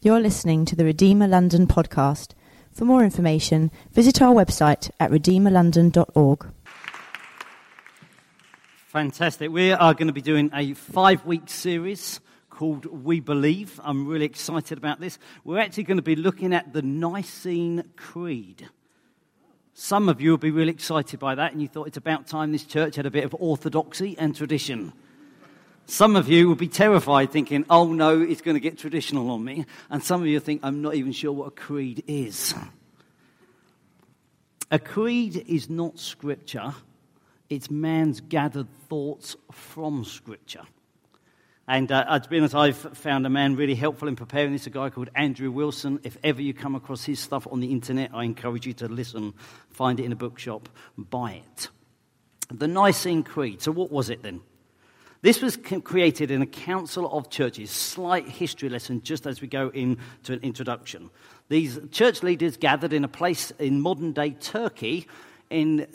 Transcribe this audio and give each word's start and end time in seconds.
You're 0.00 0.20
listening 0.20 0.64
to 0.66 0.76
the 0.76 0.84
Redeemer 0.84 1.26
London 1.26 1.66
podcast. 1.66 2.28
For 2.70 2.84
more 2.84 3.02
information, 3.02 3.72
visit 3.90 4.22
our 4.22 4.32
website 4.32 4.92
at 5.00 5.10
redeemerlondon.org. 5.10 6.46
Fantastic. 8.86 9.50
We 9.50 9.72
are 9.72 9.94
going 9.94 10.06
to 10.06 10.12
be 10.12 10.22
doing 10.22 10.52
a 10.54 10.74
five 10.74 11.26
week 11.26 11.48
series 11.48 12.20
called 12.48 12.86
We 12.86 13.18
Believe. 13.18 13.80
I'm 13.82 14.06
really 14.06 14.26
excited 14.26 14.78
about 14.78 15.00
this. 15.00 15.18
We're 15.42 15.58
actually 15.58 15.82
going 15.82 15.96
to 15.96 16.02
be 16.02 16.14
looking 16.14 16.54
at 16.54 16.72
the 16.72 16.82
Nicene 16.82 17.82
Creed. 17.96 18.68
Some 19.74 20.08
of 20.08 20.20
you 20.20 20.30
will 20.30 20.38
be 20.38 20.52
really 20.52 20.70
excited 20.70 21.18
by 21.18 21.34
that, 21.34 21.50
and 21.50 21.60
you 21.60 21.66
thought 21.66 21.88
it's 21.88 21.96
about 21.96 22.28
time 22.28 22.52
this 22.52 22.62
church 22.62 22.94
had 22.94 23.06
a 23.06 23.10
bit 23.10 23.24
of 23.24 23.34
orthodoxy 23.40 24.16
and 24.16 24.36
tradition. 24.36 24.92
Some 25.90 26.16
of 26.16 26.28
you 26.28 26.48
will 26.48 26.54
be 26.54 26.68
terrified 26.68 27.32
thinking, 27.32 27.64
oh 27.70 27.94
no, 27.94 28.20
it's 28.20 28.42
going 28.42 28.56
to 28.56 28.60
get 28.60 28.76
traditional 28.76 29.30
on 29.30 29.42
me. 29.42 29.64
And 29.88 30.04
some 30.04 30.20
of 30.20 30.26
you 30.26 30.38
think, 30.38 30.60
I'm 30.62 30.82
not 30.82 30.94
even 30.94 31.12
sure 31.12 31.32
what 31.32 31.46
a 31.46 31.50
creed 31.50 32.04
is. 32.06 32.54
A 34.70 34.78
creed 34.78 35.46
is 35.48 35.70
not 35.70 35.98
scripture, 35.98 36.74
it's 37.48 37.70
man's 37.70 38.20
gathered 38.20 38.68
thoughts 38.90 39.34
from 39.50 40.04
scripture. 40.04 40.60
And 41.66 41.90
uh, 41.90 42.18
to 42.18 42.28
be 42.28 42.36
honest, 42.36 42.54
I've 42.54 42.76
found 42.76 43.24
a 43.24 43.30
man 43.30 43.56
really 43.56 43.74
helpful 43.74 44.08
in 44.08 44.16
preparing 44.16 44.52
this, 44.52 44.66
a 44.66 44.70
guy 44.70 44.90
called 44.90 45.08
Andrew 45.14 45.50
Wilson. 45.50 46.00
If 46.02 46.18
ever 46.22 46.42
you 46.42 46.52
come 46.52 46.74
across 46.74 47.04
his 47.04 47.18
stuff 47.18 47.46
on 47.50 47.60
the 47.60 47.72
internet, 47.72 48.10
I 48.12 48.24
encourage 48.24 48.66
you 48.66 48.74
to 48.74 48.88
listen, 48.88 49.32
find 49.70 49.98
it 50.00 50.04
in 50.04 50.12
a 50.12 50.16
bookshop, 50.16 50.68
buy 50.98 51.42
it. 51.46 51.68
The 52.50 52.68
Nicene 52.68 53.22
Creed. 53.22 53.62
So, 53.62 53.72
what 53.72 53.90
was 53.90 54.10
it 54.10 54.22
then? 54.22 54.42
This 55.20 55.42
was 55.42 55.56
created 55.56 56.30
in 56.30 56.42
a 56.42 56.46
council 56.46 57.10
of 57.10 57.28
churches. 57.28 57.70
Slight 57.70 58.28
history 58.28 58.68
lesson 58.68 59.02
just 59.02 59.26
as 59.26 59.40
we 59.40 59.48
go 59.48 59.68
into 59.70 60.32
an 60.32 60.40
introduction. 60.42 61.10
These 61.48 61.80
church 61.90 62.22
leaders 62.22 62.56
gathered 62.56 62.92
in 62.92 63.04
a 63.04 63.08
place 63.08 63.50
in 63.58 63.80
modern 63.80 64.12
day 64.12 64.30
Turkey 64.30 65.08
in 65.50 65.86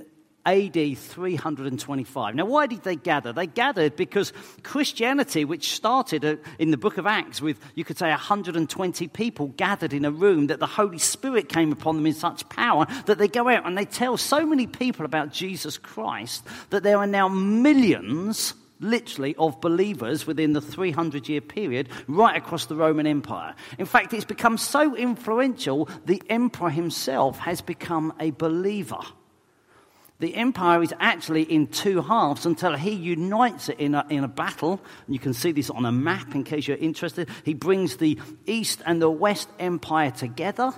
AD 0.45 0.97
325. 0.97 2.35
Now, 2.35 2.43
why 2.45 2.67
did 2.67 2.83
they 2.83 2.97
gather? 2.97 3.31
They 3.31 3.47
gathered 3.47 3.95
because 3.95 4.33
Christianity, 4.61 5.45
which 5.45 5.73
started 5.73 6.25
uh, 6.25 6.35
in 6.59 6.71
the 6.71 6.77
book 6.77 6.97
of 6.97 7.08
Acts 7.08 7.41
with, 7.41 7.58
you 7.75 7.85
could 7.85 7.97
say, 7.97 8.09
120 8.09 9.08
people 9.08 9.47
gathered 9.55 9.93
in 9.93 10.03
a 10.03 10.11
room, 10.11 10.47
that 10.47 10.59
the 10.59 10.67
Holy 10.67 10.97
Spirit 10.97 11.47
came 11.47 11.71
upon 11.71 11.95
them 11.95 12.05
in 12.05 12.13
such 12.13 12.49
power 12.49 12.85
that 13.05 13.19
they 13.19 13.30
go 13.30 13.47
out 13.47 13.65
and 13.65 13.77
they 13.77 13.85
tell 13.85 14.17
so 14.17 14.45
many 14.45 14.67
people 14.67 15.05
about 15.05 15.31
Jesus 15.31 15.77
Christ 15.77 16.45
that 16.71 16.83
there 16.83 16.97
are 16.97 17.08
now 17.08 17.30
millions 17.30 18.53
literally, 18.84 19.36
of 19.38 19.59
believers 19.62 20.28
within 20.28 20.53
the 20.53 20.62
300 20.62 21.28
year 21.28 21.42
period 21.42 21.89
right 22.08 22.38
across 22.38 22.66
the 22.66 22.76
Roman 22.76 23.08
Empire. 23.08 23.56
In 23.78 23.86
fact, 23.86 24.14
it's 24.14 24.26
become 24.26 24.58
so 24.58 24.95
influential, 24.95 25.89
the 26.06 26.22
emperor 26.30 26.70
himself 26.70 27.39
has 27.39 27.61
become 27.61 28.14
a 28.20 28.31
believer. 28.31 29.02
The 30.20 30.36
empire 30.36 30.81
is 30.81 30.94
actually 31.00 31.44
in 31.44 31.67
two 31.67 32.02
halves 32.02 32.45
until 32.45 32.78
he 32.78 32.92
unites 32.92 33.67
it 33.67 33.80
in 33.80 33.94
a, 33.94 34.06
in 34.09 34.23
a 34.23 34.28
battle. 34.28 34.80
And 35.06 35.14
you 35.14 35.20
can 35.20 35.34
see 35.34 35.52
this 35.52 35.70
on 35.70 35.86
a 35.86 35.92
map 35.92 36.34
in 36.34 36.44
case 36.44 36.67
you're 36.67 36.78
interested. 36.78 37.28
He 37.44 37.54
brings 37.54 37.98
the 37.98 38.17
East 38.45 38.81
and 38.86 39.02
the 39.02 39.09
West 39.09 39.50
Empire 39.59 40.11
together. 40.11 40.72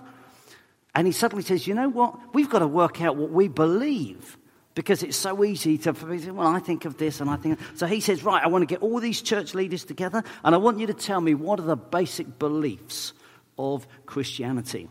And 0.96 1.06
he 1.06 1.14
suddenly 1.14 1.44
says, 1.44 1.68
You 1.68 1.76
know 1.76 1.90
what? 1.90 2.34
We've 2.34 2.50
got 2.50 2.60
to 2.60 2.68
work 2.68 3.02
out 3.02 3.18
what 3.18 3.30
we 3.30 3.48
believe 3.48 4.38
because 4.76 5.04
it's 5.04 5.18
so 5.18 5.44
easy 5.44 5.78
to, 5.80 5.94
well, 6.34 6.48
I 6.48 6.60
think 6.60 6.86
of 6.86 6.98
this 6.98 7.22
and 7.22 7.30
I 7.30 7.38
think. 7.38 7.60
So 7.76 7.88
he 7.88 8.02
says, 8.02 8.24
right, 8.24 8.44
I 8.44 8.48
want 8.48 8.62
to 8.62 8.66
get 8.68 8.84
all 8.84 9.00
these 9.00 9.22
church 9.22 9.56
leaders 9.56 9.86
together 9.86 10.24
and 10.44 10.54
I 10.54 10.58
want 10.58 10.80
you 10.80 10.88
to 10.88 10.94
tell 10.94 11.22
me 11.22 11.34
what 11.34 11.60
are 11.60 11.66
the 11.66 11.78
basic 11.78 12.38
beliefs 12.38 13.14
of 13.58 13.88
Christianity. 14.06 14.90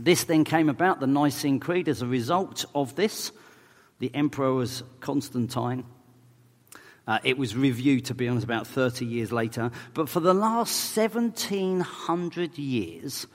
This 0.00 0.24
then 0.24 0.44
came 0.44 0.68
about, 0.68 1.00
the 1.00 1.06
Nicene 1.06 1.60
Creed, 1.60 1.88
as 1.88 2.02
a 2.02 2.06
result 2.06 2.64
of 2.74 2.96
this. 2.96 3.30
The 4.00 4.12
emperor 4.14 4.52
was 4.54 4.82
Constantine. 5.00 5.84
Uh, 7.06 7.18
it 7.22 7.38
was 7.38 7.54
reviewed, 7.54 8.06
to 8.06 8.14
be 8.14 8.28
honest, 8.28 8.44
about 8.44 8.66
30 8.66 9.04
years 9.06 9.30
later. 9.32 9.70
But 9.94 10.08
for 10.08 10.20
the 10.20 10.34
last 10.34 10.96
1700 10.96 12.58
years, 12.58 13.26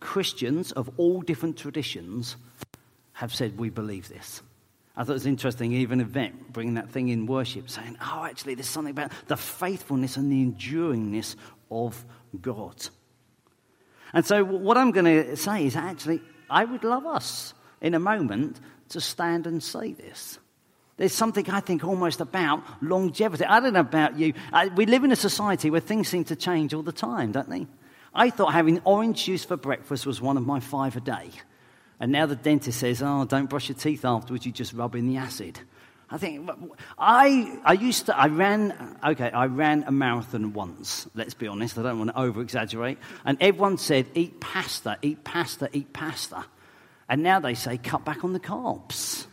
Christians 0.00 0.72
of 0.72 0.90
all 0.96 1.20
different 1.22 1.58
traditions 1.58 2.36
have 3.14 3.34
said, 3.34 3.58
We 3.58 3.68
believe 3.68 4.08
this. 4.08 4.42
I 4.98 5.04
thought 5.04 5.12
it 5.12 5.14
was 5.14 5.26
interesting, 5.26 5.72
even 5.74 6.00
event, 6.00 6.52
bringing 6.52 6.74
that 6.74 6.90
thing 6.90 7.08
in 7.08 7.26
worship, 7.26 7.70
saying, 7.70 7.96
oh, 8.00 8.24
actually, 8.24 8.56
there's 8.56 8.66
something 8.66 8.90
about 8.90 9.12
the 9.28 9.36
faithfulness 9.36 10.16
and 10.16 10.30
the 10.30 10.44
enduringness 10.44 11.36
of 11.70 12.04
God. 12.40 12.84
And 14.12 14.26
so, 14.26 14.44
what 14.44 14.76
I'm 14.76 14.90
going 14.90 15.04
to 15.04 15.36
say 15.36 15.66
is 15.66 15.76
actually, 15.76 16.20
I 16.50 16.64
would 16.64 16.82
love 16.82 17.06
us 17.06 17.54
in 17.80 17.94
a 17.94 18.00
moment 18.00 18.58
to 18.88 19.00
stand 19.00 19.46
and 19.46 19.62
say 19.62 19.92
this. 19.92 20.40
There's 20.96 21.12
something 21.12 21.48
I 21.48 21.60
think 21.60 21.84
almost 21.84 22.20
about 22.20 22.64
longevity. 22.82 23.44
I 23.44 23.60
don't 23.60 23.74
know 23.74 23.80
about 23.80 24.18
you. 24.18 24.32
We 24.74 24.86
live 24.86 25.04
in 25.04 25.12
a 25.12 25.16
society 25.16 25.70
where 25.70 25.80
things 25.80 26.08
seem 26.08 26.24
to 26.24 26.34
change 26.34 26.74
all 26.74 26.82
the 26.82 26.90
time, 26.90 27.30
don't 27.30 27.48
they? 27.48 27.68
I 28.12 28.30
thought 28.30 28.52
having 28.52 28.80
orange 28.84 29.26
juice 29.26 29.44
for 29.44 29.56
breakfast 29.56 30.06
was 30.06 30.20
one 30.20 30.36
of 30.36 30.44
my 30.44 30.58
five 30.58 30.96
a 30.96 31.00
day. 31.00 31.30
And 32.00 32.12
now 32.12 32.26
the 32.26 32.36
dentist 32.36 32.78
says, 32.78 33.02
oh, 33.02 33.24
don't 33.24 33.50
brush 33.50 33.68
your 33.68 33.76
teeth 33.78 34.04
afterwards, 34.04 34.46
you 34.46 34.52
just 34.52 34.72
rub 34.72 34.94
in 34.94 35.08
the 35.08 35.16
acid. 35.16 35.58
I 36.10 36.16
think, 36.16 36.48
I, 36.98 37.58
I 37.64 37.74
used 37.74 38.06
to, 38.06 38.16
I 38.16 38.28
ran, 38.28 38.96
okay, 39.04 39.30
I 39.30 39.44
ran 39.46 39.84
a 39.86 39.92
marathon 39.92 40.54
once, 40.54 41.06
let's 41.14 41.34
be 41.34 41.46
honest, 41.46 41.76
I 41.76 41.82
don't 41.82 41.98
want 41.98 42.10
to 42.10 42.18
over 42.18 42.40
exaggerate. 42.40 42.98
And 43.26 43.36
everyone 43.42 43.76
said, 43.76 44.06
eat 44.14 44.40
pasta, 44.40 44.96
eat 45.02 45.22
pasta, 45.22 45.68
eat 45.72 45.92
pasta. 45.92 46.46
And 47.10 47.22
now 47.22 47.40
they 47.40 47.54
say, 47.54 47.76
cut 47.76 48.04
back 48.06 48.24
on 48.24 48.32
the 48.32 48.40
carbs. 48.40 49.26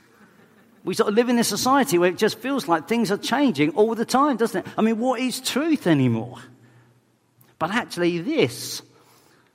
We 0.84 0.94
sort 0.96 1.10
of 1.10 1.16
live 1.16 1.30
in 1.30 1.38
this 1.38 1.48
society 1.48 1.98
where 1.98 2.10
it 2.10 2.18
just 2.18 2.40
feels 2.40 2.68
like 2.68 2.88
things 2.88 3.10
are 3.10 3.18
changing 3.18 3.72
all 3.72 3.96
the 3.96 4.06
time, 4.06 4.38
doesn't 4.38 4.66
it? 4.66 4.74
I 4.78 4.82
mean, 4.82 5.00
what 5.00 5.20
is 5.20 5.40
truth 5.40 5.88
anymore? 5.88 6.40
But 7.58 7.72
actually, 7.72 8.20
this 8.20 8.82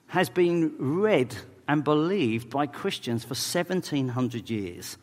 has 0.07 0.31
been 0.31 0.75
read 0.79 1.37
and 1.71 1.85
believed 1.85 2.51
by 2.51 2.67
Christians 2.67 3.23
for 3.23 3.37
1700 3.37 4.51
years. 4.51 4.99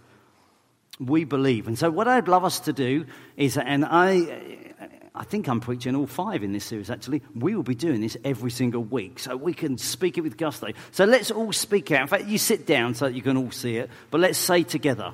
We 1.00 1.24
believe. 1.24 1.66
And 1.68 1.80
so, 1.80 1.90
what 1.90 2.10
I'd 2.10 2.28
love 2.28 2.44
us 2.44 2.60
to 2.62 2.74
do 2.74 3.06
is, 3.38 3.58
and 3.58 3.86
I, 3.86 4.74
I 5.16 5.24
think 5.24 5.48
I'm 5.48 5.62
preaching 5.62 5.96
all 5.96 6.08
five 6.08 6.44
in 6.44 6.52
this 6.52 6.66
series 6.66 6.90
actually. 6.90 7.22
We 7.34 7.56
will 7.56 7.64
be 7.64 7.74
doing 7.74 8.02
this 8.02 8.18
every 8.26 8.52
single 8.52 8.84
week 8.84 9.20
so 9.20 9.38
we 9.38 9.54
can 9.54 9.78
speak 9.78 10.18
it 10.18 10.22
with 10.22 10.36
gusto. 10.36 10.68
So 10.92 11.06
let's 11.06 11.32
all 11.32 11.54
speak 11.54 11.90
out. 11.92 12.02
In 12.02 12.08
fact, 12.08 12.26
you 12.26 12.38
sit 12.38 12.66
down 12.66 12.96
so 12.96 13.06
that 13.06 13.14
you 13.14 13.22
can 13.22 13.38
all 13.38 13.52
see 13.52 13.78
it, 13.78 13.90
but 14.12 14.20
let's 14.20 14.38
say 14.38 14.64
together 14.64 15.14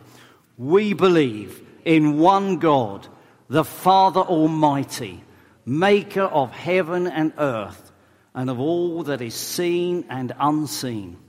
We 0.57 0.93
believe 0.93 1.61
in 1.85 2.17
one 2.17 2.57
God, 2.57 3.07
the 3.47 3.63
Father 3.63 4.21
Almighty, 4.21 5.23
maker 5.67 6.23
of 6.23 6.49
heaven 6.49 7.05
and 7.05 7.31
earth, 7.37 7.91
and 8.33 8.49
of 8.49 8.59
all 8.59 9.03
that 9.03 9.21
is 9.21 9.35
seen 9.35 10.05
and 10.09 10.33
unseen. 10.39 11.19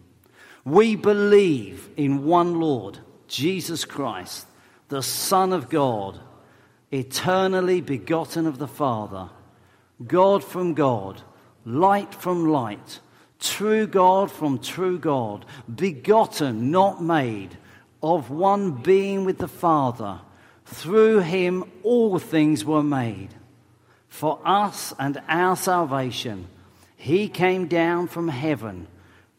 We 0.64 0.97
believe 0.97 1.91
in 1.97 2.25
one 2.25 2.58
Lord, 2.58 2.98
Jesus 3.28 3.84
Christ, 3.84 4.47
the 4.88 5.02
Son 5.02 5.52
of 5.52 5.69
God, 5.69 6.19
eternally 6.91 7.80
begotten 7.80 8.47
of 8.47 8.58
the 8.58 8.69
Father, 8.69 9.28
God 10.06 10.42
from 10.42 10.75
God, 10.75 11.20
light 11.66 12.14
from 12.14 12.47
light, 12.47 13.00
true 13.38 13.86
God 13.86 14.30
from 14.30 14.58
true 14.58 14.98
God, 14.98 15.44
begotten, 15.72 16.70
not 16.70 17.02
made, 17.02 17.58
of 18.02 18.31
one 18.31 18.72
being 18.72 19.25
with 19.25 19.38
the 19.38 19.48
Father. 19.48 20.20
Through 20.66 21.20
him 21.20 21.70
all 21.82 22.19
things 22.19 22.64
were 22.64 22.82
made. 22.82 23.34
For 24.08 24.41
us 24.44 24.94
and 24.98 25.20
our 25.28 25.56
salvation, 25.56 26.46
he 26.96 27.28
came 27.28 27.66
down 27.66 28.08
from 28.08 28.28
heaven 28.28 28.86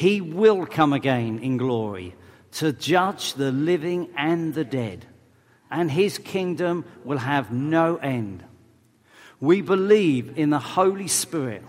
He 0.00 0.22
will 0.22 0.64
come 0.64 0.94
again 0.94 1.40
in 1.40 1.58
glory 1.58 2.14
to 2.52 2.72
judge 2.72 3.34
the 3.34 3.52
living 3.52 4.08
and 4.16 4.54
the 4.54 4.64
dead, 4.64 5.04
and 5.70 5.90
his 5.90 6.16
kingdom 6.16 6.86
will 7.04 7.18
have 7.18 7.52
no 7.52 7.96
end. 7.96 8.42
We 9.40 9.60
believe 9.60 10.38
in 10.38 10.48
the 10.48 10.58
Holy 10.58 11.06
Spirit, 11.06 11.64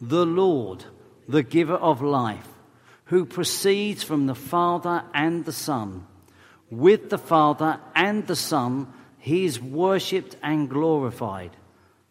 the 0.00 0.24
Lord, 0.24 0.86
the 1.28 1.42
giver 1.42 1.74
of 1.74 2.00
life, 2.00 2.48
who 3.04 3.26
proceeds 3.26 4.02
from 4.02 4.24
the 4.24 4.34
Father 4.34 5.04
and 5.12 5.44
the 5.44 5.52
Son. 5.52 6.06
With 6.70 7.10
the 7.10 7.18
Father 7.18 7.78
and 7.94 8.26
the 8.26 8.36
Son, 8.36 8.90
he 9.18 9.44
is 9.44 9.60
worshipped 9.60 10.34
and 10.42 10.70
glorified. 10.70 11.54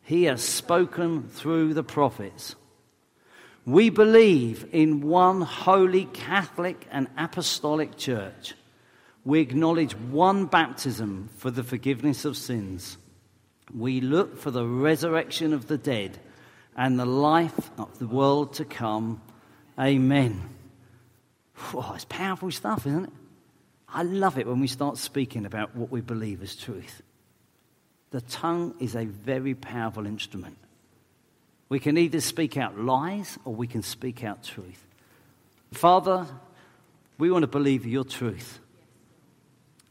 He 0.04 0.26
has 0.26 0.44
spoken 0.44 1.24
through 1.28 1.74
the 1.74 1.84
prophets. 1.84 2.56
We 3.66 3.90
believe 3.90 4.68
in 4.72 5.02
one 5.02 5.42
holy 5.42 6.06
Catholic 6.06 6.86
and 6.92 7.08
Apostolic 7.18 7.98
Church. 7.98 8.54
We 9.24 9.40
acknowledge 9.40 9.96
one 9.96 10.46
baptism 10.46 11.30
for 11.38 11.50
the 11.50 11.64
forgiveness 11.64 12.26
of 12.26 12.38
sins. 12.38 12.98
We 13.76 14.02
look 14.02 14.38
for 14.38 14.52
the 14.52 14.68
resurrection 14.68 15.52
of 15.52 15.66
the 15.66 15.80
dead 15.80 16.20
and 16.78 17.00
the 17.00 17.08
life 17.08 17.72
of 17.80 17.98
the 17.98 18.08
world 18.08 18.54
to 18.56 18.66
come. 18.66 19.20
Amen. 19.80 20.48
Oh, 21.74 21.94
it's 21.96 22.06
powerful 22.06 22.52
stuff, 22.52 22.86
isn't 22.86 23.06
it? 23.06 23.14
I 23.90 24.04
love 24.04 24.38
it 24.38 24.46
when 24.46 24.60
we 24.60 24.68
start 24.68 24.98
speaking 24.98 25.46
about 25.46 25.76
what 25.76 25.90
we 25.90 26.02
believe 26.02 26.44
as 26.44 26.56
truth. 26.56 27.02
The 28.12 28.22
tongue 28.22 28.76
is 28.80 28.96
a 28.96 29.06
very 29.06 29.56
powerful 29.56 30.06
instrument. 30.06 30.58
We 31.70 31.80
can 31.80 31.98
either 31.98 32.22
speak 32.22 32.58
out 32.58 32.80
lies 32.80 33.40
or 33.44 33.54
we 33.54 33.68
can 33.68 33.82
speak 33.82 34.24
out 34.24 34.44
truth. 34.44 34.86
Father, 35.74 36.28
we 37.18 37.32
want 37.32 37.44
to 37.44 37.48
believe 37.48 37.86
your 37.86 38.04
truth. 38.04 38.60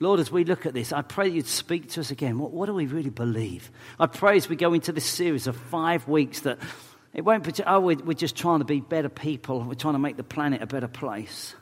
Lord, 0.00 0.20
as 0.20 0.30
we 0.30 0.44
look 0.44 0.66
at 0.66 0.74
this, 0.74 0.92
I 0.92 1.02
pray 1.02 1.28
that 1.28 1.34
you'd 1.34 1.46
speak 1.46 1.90
to 1.90 2.00
us 2.00 2.10
again. 2.10 2.38
What, 2.38 2.52
what, 2.52 2.66
do 2.66 2.74
we 2.74 2.86
really 2.86 3.10
believe? 3.10 3.70
I 3.98 4.06
pray 4.06 4.36
as 4.36 4.48
we 4.48 4.56
go 4.56 4.74
into 4.74 4.92
this 4.92 5.04
series 5.04 5.46
of 5.46 5.56
five 5.56 6.06
weeks 6.08 6.40
that 6.40 6.58
it 7.12 7.24
won't 7.24 7.44
be, 7.44 7.62
oh, 7.64 7.80
we're, 7.80 7.96
we're 7.96 8.14
just 8.14 8.36
trying 8.36 8.58
to 8.58 8.64
be 8.64 8.80
better 8.80 9.08
people. 9.08 9.62
We're 9.62 9.74
trying 9.74 9.94
to 9.94 10.00
make 10.00 10.16
the 10.16 10.24
planet 10.24 10.62
a 10.62 10.66
better 10.66 10.88
place. 10.88 11.54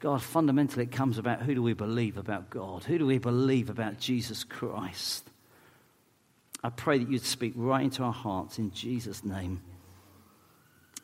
God, 0.00 0.22
fundamentally, 0.22 0.84
it 0.84 0.92
comes 0.92 1.18
about 1.18 1.42
who 1.42 1.54
do 1.54 1.62
we 1.62 1.72
believe 1.72 2.18
about 2.18 2.50
God? 2.50 2.84
Who 2.84 2.98
do 2.98 3.06
we 3.06 3.18
believe 3.18 3.68
about 3.68 3.98
Jesus 3.98 4.44
Christ? 4.44 5.28
I 6.62 6.70
pray 6.70 6.98
that 6.98 7.08
you'd 7.08 7.24
speak 7.24 7.52
right 7.56 7.82
into 7.82 8.02
our 8.02 8.12
hearts 8.12 8.58
in 8.58 8.72
Jesus' 8.72 9.24
name. 9.24 9.60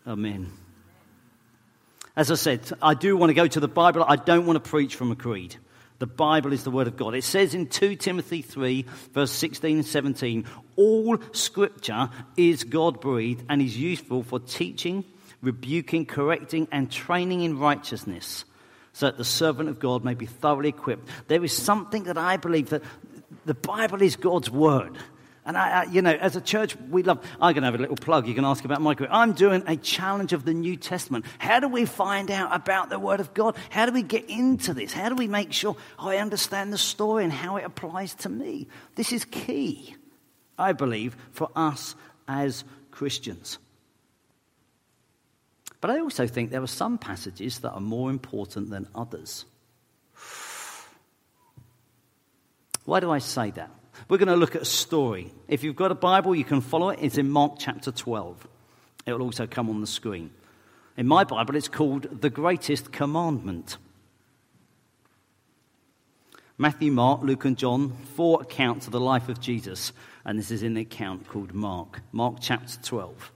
Amen. 0.07 0.53
As 2.17 2.31
I 2.31 2.35
said, 2.35 2.61
I 2.83 2.95
do 2.95 3.17
want 3.17 3.31
to 3.31 3.35
go 3.35 3.47
to 3.47 3.61
the 3.61 3.69
Bible. 3.69 4.05
I 4.07 4.17
don't 4.17 4.47
want 4.47 4.63
to 4.63 4.71
preach 4.71 4.97
from 4.97 5.11
a 5.11 5.17
creed. 5.17 5.57
The 6.01 6.07
Bible 6.07 6.53
is 6.53 6.65
the 6.65 6.71
Word 6.71 6.87
of 6.87 6.97
God. 6.97 7.15
It 7.15 7.25
says 7.25 7.55
in 7.55 7.69
2 7.69 7.97
Timothy 7.97 8.43
3, 8.43 8.85
verse 9.13 9.31
16 9.31 9.77
and 9.79 9.87
17, 9.87 10.45
all 10.77 11.19
Scripture 11.33 12.11
is 12.37 12.65
God 12.65 13.01
breathed 13.01 13.45
and 13.49 13.63
is 13.63 13.77
useful 13.79 14.23
for 14.23 14.41
teaching, 14.41 15.05
rebuking, 15.41 16.05
correcting, 16.05 16.69
and 16.73 16.91
training 16.91 17.43
in 17.43 17.59
righteousness, 17.59 18.45
so 18.93 19.07
that 19.07 19.19
the 19.19 19.25
servant 19.25 19.69
of 19.69 19.79
God 19.79 20.05
may 20.05 20.15
be 20.15 20.27
thoroughly 20.27 20.69
equipped. 20.69 21.09
There 21.29 21.45
is 21.45 21.57
something 21.57 22.05
that 22.05 22.19
I 22.19 22.37
believe 22.37 22.71
that 22.71 22.83
the 23.45 23.55
Bible 23.55 24.03
is 24.03 24.17
God's 24.17 24.51
Word. 24.51 24.97
And 25.47 25.59
I, 25.59 25.83
I, 25.83 25.85
you 25.85 26.01
know, 26.01 26.13
as 26.13 26.37
a 26.37 26.41
church, 26.41 26.75
we 26.91 27.03
love. 27.03 27.19
I'm 27.35 27.53
going 27.53 27.63
to 27.63 27.67
have 27.67 27.75
a 27.75 27.79
little 27.79 27.97
plug. 27.97 28.27
You 28.27 28.35
can 28.35 28.47
ask 28.47 28.65
about 28.65 28.81
my. 28.81 28.97
I'm 29.11 29.33
doing 29.33 29.63
a 29.67 29.77
challenge 29.77 30.33
of 30.33 30.45
the 30.45 30.55
New 30.55 30.77
Testament. 30.77 31.27
How 31.39 31.61
do 31.61 31.69
we 31.69 31.85
find 31.85 32.31
out 32.31 32.55
about 32.55 32.89
the 32.89 32.99
Word 32.99 33.21
of 33.21 33.35
God? 33.35 33.57
How 33.69 33.85
do 33.85 33.93
we 33.93 34.03
get 34.03 34.31
into 34.31 34.73
this? 34.73 34.93
How 34.93 35.11
do 35.11 35.15
we 35.15 35.29
make 35.29 35.53
sure 35.53 35.77
I 35.99 36.17
understand 36.17 36.73
the 36.73 36.79
story 36.79 37.25
and 37.25 37.33
how 37.33 37.57
it 37.57 37.65
applies 37.65 38.15
to 38.17 38.31
me? 38.31 38.69
This 38.95 39.13
is 39.13 39.27
key, 39.27 39.95
I 40.59 40.73
believe, 40.73 41.15
for 41.33 41.51
us 41.55 41.95
as 42.27 42.65
Christians. 42.91 43.59
But 45.83 45.91
I 45.91 46.01
also 46.01 46.27
think 46.27 46.51
there 46.51 46.63
are 46.63 46.67
some 46.67 46.97
passages 46.97 47.59
that 47.59 47.73
are 47.73 47.81
more 47.81 48.09
important 48.09 48.71
than 48.71 48.89
others. 48.95 49.45
Why 52.87 53.01
do 53.01 53.11
I 53.11 53.19
say 53.19 53.51
that? 53.51 53.71
We're 54.09 54.19
going 54.19 54.29
to 54.29 54.37
look 54.37 54.55
at 54.55 54.63
a 54.63 54.67
story. 54.67 55.33
If 55.49 55.65
you've 55.65 55.77
got 55.77 55.91
a 55.91 55.95
Bible, 55.95 56.35
you 56.35 56.45
can 56.45 56.61
follow 56.61 56.91
it. 56.91 56.99
It's 57.01 57.17
in 57.17 57.31
Mark 57.31 57.55
chapter 57.59 57.91
12. 57.91 58.47
It 59.07 59.13
will 59.13 59.23
also 59.23 59.47
come 59.47 59.71
on 59.71 59.81
the 59.81 59.87
screen. 59.87 60.31
In 60.97 61.07
my 61.07 61.25
Bible, 61.25 61.57
it's 61.57 61.69
called 61.69 62.21
The 62.21 62.31
Greatest 62.31 62.93
Commandment. 62.93 63.79
Matthew, 66.59 66.93
Mark, 66.93 67.23
Luke, 67.23 67.47
and 67.47 67.57
John, 67.59 67.97
four 68.15 68.43
accounts 68.43 68.87
of 68.87 68.93
the 68.93 69.01
life 69.01 69.29
of 69.29 69.41
Jesus, 69.41 69.93
and 70.25 70.39
this 70.39 70.51
is 70.51 70.63
in 70.63 70.75
the 70.75 70.83
account 70.83 71.27
called 71.27 71.53
Mark. 71.53 72.01
Mark 72.13 72.37
chapter 72.41 72.79
12. 72.81 73.33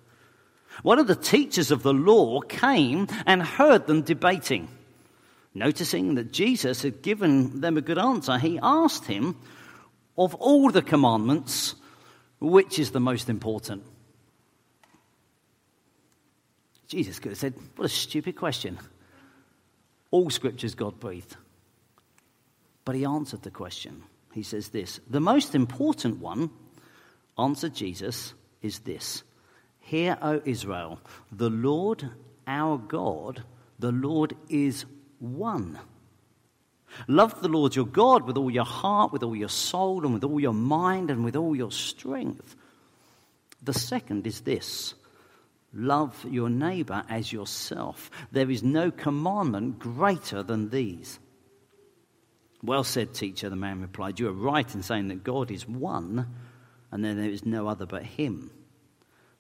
One 0.83 0.99
of 0.99 1.09
the 1.09 1.17
teachers 1.17 1.71
of 1.71 1.83
the 1.83 1.95
law 1.95 2.41
came 2.41 3.09
and 3.27 3.43
heard 3.43 3.87
them 3.87 4.03
debating. 4.03 4.69
Noticing 5.55 6.15
that 6.15 6.33
Jesus 6.33 6.83
had 6.83 7.03
given 7.03 7.61
them 7.61 7.77
a 7.77 7.81
good 7.83 7.99
answer, 7.99 8.39
he 8.39 8.61
asked 8.63 9.07
him, 9.07 9.37
of 10.19 10.35
all 10.35 10.71
the 10.71 10.83
commandments, 10.83 11.77
which 12.41 12.79
is 12.79 12.91
the 12.91 13.01
most 13.01 13.31
important? 13.31 13.85
Jesus 16.89 17.19
could 17.19 17.33
have 17.33 17.39
said, 17.39 17.55
What 17.77 17.87
a 17.87 17.89
stupid 17.89 18.37
question. 18.37 18.79
All 20.11 20.31
scriptures 20.31 20.75
God 20.75 20.99
breathed. 20.99 21.37
But 22.85 22.97
he 22.97 23.05
answered 23.05 23.43
the 23.43 23.51
question. 23.51 24.03
He 24.33 24.43
says 24.43 24.69
this 24.71 25.01
The 25.09 25.21
most 25.21 25.55
important 25.55 26.19
one, 26.19 26.51
answered 27.39 27.75
Jesus, 27.75 28.35
is 28.63 28.81
this 28.81 29.23
Hear, 29.81 30.19
O 30.21 30.43
Israel, 30.45 31.01
the 31.31 31.51
Lord 31.51 32.11
our 32.47 32.79
God, 32.79 33.43
the 33.79 33.93
Lord 33.93 34.35
is 34.49 34.87
one. 35.19 35.79
Love 37.07 37.41
the 37.41 37.49
Lord 37.49 37.77
your 37.77 37.87
God 37.87 38.27
with 38.27 38.37
all 38.37 38.51
your 38.51 38.65
heart, 38.65 39.13
with 39.13 39.23
all 39.23 39.37
your 39.37 39.49
soul, 39.49 40.05
and 40.05 40.15
with 40.15 40.25
all 40.25 40.41
your 40.41 40.55
mind, 40.55 41.11
and 41.11 41.25
with 41.25 41.37
all 41.37 41.55
your 41.55 41.73
strength. 41.73 42.57
The 43.63 43.73
second 43.73 44.27
is 44.27 44.41
this 44.41 44.95
love 45.75 46.25
your 46.29 46.49
neighbor 46.49 47.05
as 47.09 47.33
yourself. 47.33 48.11
There 48.33 48.51
is 48.51 48.63
no 48.63 48.91
commandment 48.91 49.79
greater 49.79 50.43
than 50.43 50.71
these. 50.71 51.19
Well 52.63 52.85
said, 52.85 53.15
teacher, 53.15 53.49
the 53.49 53.57
man 53.57 53.81
replied. 53.81 54.19
You 54.19 54.29
are 54.29 54.33
right 54.33 54.75
in 54.75 54.83
saying 54.83 55.09
that 55.09 55.23
God 55.23 55.51
is 55.51 55.69
one, 55.69 56.27
and 56.91 57.05
then 57.05 57.17
there 57.17 57.31
is 57.31 57.47
no 57.47 57.69
other 57.69 57.87
but 57.87 58.03
Him. 58.03 58.51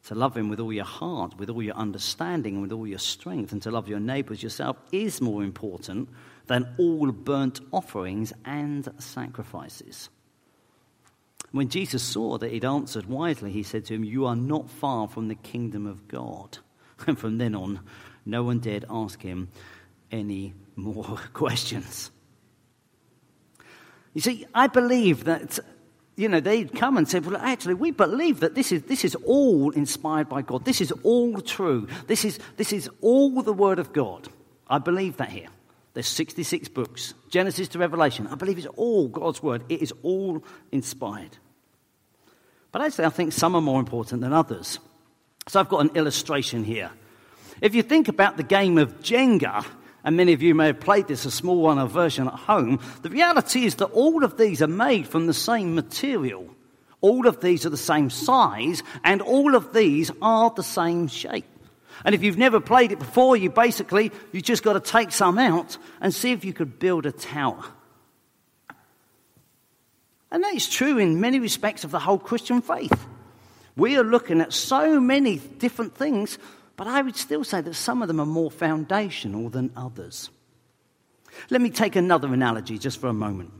To 0.04 0.14
love 0.14 0.36
Him 0.36 0.48
with 0.48 0.60
all 0.60 0.72
your 0.72 0.84
heart, 0.84 1.36
with 1.36 1.50
all 1.50 1.62
your 1.62 1.74
understanding, 1.74 2.54
and 2.54 2.62
with 2.62 2.72
all 2.72 2.86
your 2.86 3.00
strength, 3.00 3.52
and 3.52 3.60
to 3.62 3.70
love 3.70 3.88
your 3.88 3.98
neighbors 3.98 4.42
yourself 4.42 4.76
is 4.92 5.20
more 5.20 5.42
important 5.42 6.08
than 6.48 6.74
all 6.78 7.12
burnt 7.12 7.60
offerings 7.72 8.32
and 8.44 8.88
sacrifices. 8.98 10.08
When 11.52 11.68
Jesus 11.68 12.02
saw 12.02 12.36
that 12.38 12.50
he'd 12.50 12.64
answered 12.64 13.06
wisely, 13.06 13.52
he 13.52 13.62
said 13.62 13.84
to 13.86 13.94
him, 13.94 14.04
You 14.04 14.26
are 14.26 14.36
not 14.36 14.68
far 14.68 15.08
from 15.08 15.28
the 15.28 15.34
kingdom 15.34 15.86
of 15.86 16.08
God. 16.08 16.58
And 17.06 17.16
from 17.16 17.38
then 17.38 17.54
on, 17.54 17.78
no 18.26 18.42
one 18.42 18.58
dared 18.58 18.84
ask 18.90 19.22
him 19.22 19.50
any 20.10 20.52
more 20.74 21.04
questions. 21.32 22.10
You 24.14 24.20
see, 24.20 24.46
I 24.52 24.66
believe 24.66 25.22
that, 25.24 25.60
you 26.16 26.28
know, 26.28 26.40
they'd 26.40 26.74
come 26.74 26.96
and 26.96 27.08
say, 27.08 27.20
Well, 27.20 27.36
actually, 27.36 27.74
we 27.74 27.92
believe 27.92 28.40
that 28.40 28.56
this 28.56 28.72
is, 28.72 28.82
this 28.82 29.04
is 29.04 29.14
all 29.14 29.70
inspired 29.70 30.28
by 30.28 30.42
God. 30.42 30.64
This 30.64 30.80
is 30.80 30.90
all 31.04 31.40
true. 31.40 31.86
This 32.08 32.24
is, 32.24 32.40
this 32.56 32.72
is 32.72 32.90
all 33.00 33.40
the 33.42 33.52
Word 33.52 33.78
of 33.78 33.92
God. 33.92 34.28
I 34.68 34.78
believe 34.78 35.18
that 35.18 35.28
here. 35.28 35.48
There's 35.98 36.06
66 36.06 36.68
books, 36.68 37.12
Genesis 37.28 37.66
to 37.70 37.80
Revelation. 37.80 38.28
I 38.28 38.36
believe 38.36 38.56
it's 38.56 38.68
all 38.76 39.08
God's 39.08 39.42
word. 39.42 39.64
It 39.68 39.82
is 39.82 39.92
all 40.04 40.44
inspired. 40.70 41.36
But 42.70 42.82
actually, 42.82 43.06
I 43.06 43.08
think 43.08 43.32
some 43.32 43.56
are 43.56 43.60
more 43.60 43.80
important 43.80 44.20
than 44.20 44.32
others. 44.32 44.78
So 45.48 45.58
I've 45.58 45.68
got 45.68 45.80
an 45.80 45.96
illustration 45.96 46.62
here. 46.62 46.92
If 47.60 47.74
you 47.74 47.82
think 47.82 48.06
about 48.06 48.36
the 48.36 48.44
game 48.44 48.78
of 48.78 49.00
Jenga, 49.00 49.66
and 50.04 50.16
many 50.16 50.32
of 50.34 50.40
you 50.40 50.54
may 50.54 50.66
have 50.66 50.78
played 50.78 51.08
this, 51.08 51.24
a 51.24 51.32
small 51.32 51.62
one, 51.62 51.78
a 51.78 51.86
version 51.88 52.28
at 52.28 52.34
home, 52.34 52.78
the 53.02 53.10
reality 53.10 53.64
is 53.64 53.74
that 53.74 53.86
all 53.86 54.22
of 54.22 54.38
these 54.38 54.62
are 54.62 54.68
made 54.68 55.08
from 55.08 55.26
the 55.26 55.34
same 55.34 55.74
material. 55.74 56.48
All 57.00 57.26
of 57.26 57.40
these 57.40 57.66
are 57.66 57.70
the 57.70 57.76
same 57.76 58.08
size, 58.08 58.84
and 59.02 59.20
all 59.20 59.56
of 59.56 59.72
these 59.72 60.12
are 60.22 60.52
the 60.54 60.62
same 60.62 61.08
shape. 61.08 61.44
And 62.04 62.14
if 62.14 62.22
you've 62.22 62.38
never 62.38 62.60
played 62.60 62.92
it 62.92 62.98
before, 62.98 63.36
you 63.36 63.50
basically, 63.50 64.12
you 64.32 64.40
just 64.40 64.62
got 64.62 64.74
to 64.74 64.80
take 64.80 65.12
some 65.12 65.38
out 65.38 65.76
and 66.00 66.14
see 66.14 66.32
if 66.32 66.44
you 66.44 66.52
could 66.52 66.78
build 66.78 67.06
a 67.06 67.12
tower. 67.12 67.64
And 70.30 70.44
that 70.44 70.54
is 70.54 70.68
true 70.68 70.98
in 70.98 71.20
many 71.20 71.40
respects 71.40 71.84
of 71.84 71.90
the 71.90 71.98
whole 71.98 72.18
Christian 72.18 72.60
faith. 72.60 73.06
We 73.76 73.96
are 73.96 74.04
looking 74.04 74.40
at 74.40 74.52
so 74.52 75.00
many 75.00 75.38
different 75.38 75.94
things, 75.94 76.38
but 76.76 76.86
I 76.86 77.00
would 77.00 77.16
still 77.16 77.44
say 77.44 77.60
that 77.60 77.74
some 77.74 78.02
of 78.02 78.08
them 78.08 78.20
are 78.20 78.26
more 78.26 78.50
foundational 78.50 79.48
than 79.48 79.72
others. 79.76 80.30
Let 81.50 81.60
me 81.60 81.70
take 81.70 81.96
another 81.96 82.32
analogy 82.32 82.78
just 82.78 83.00
for 83.00 83.08
a 83.08 83.12
moment. 83.12 83.52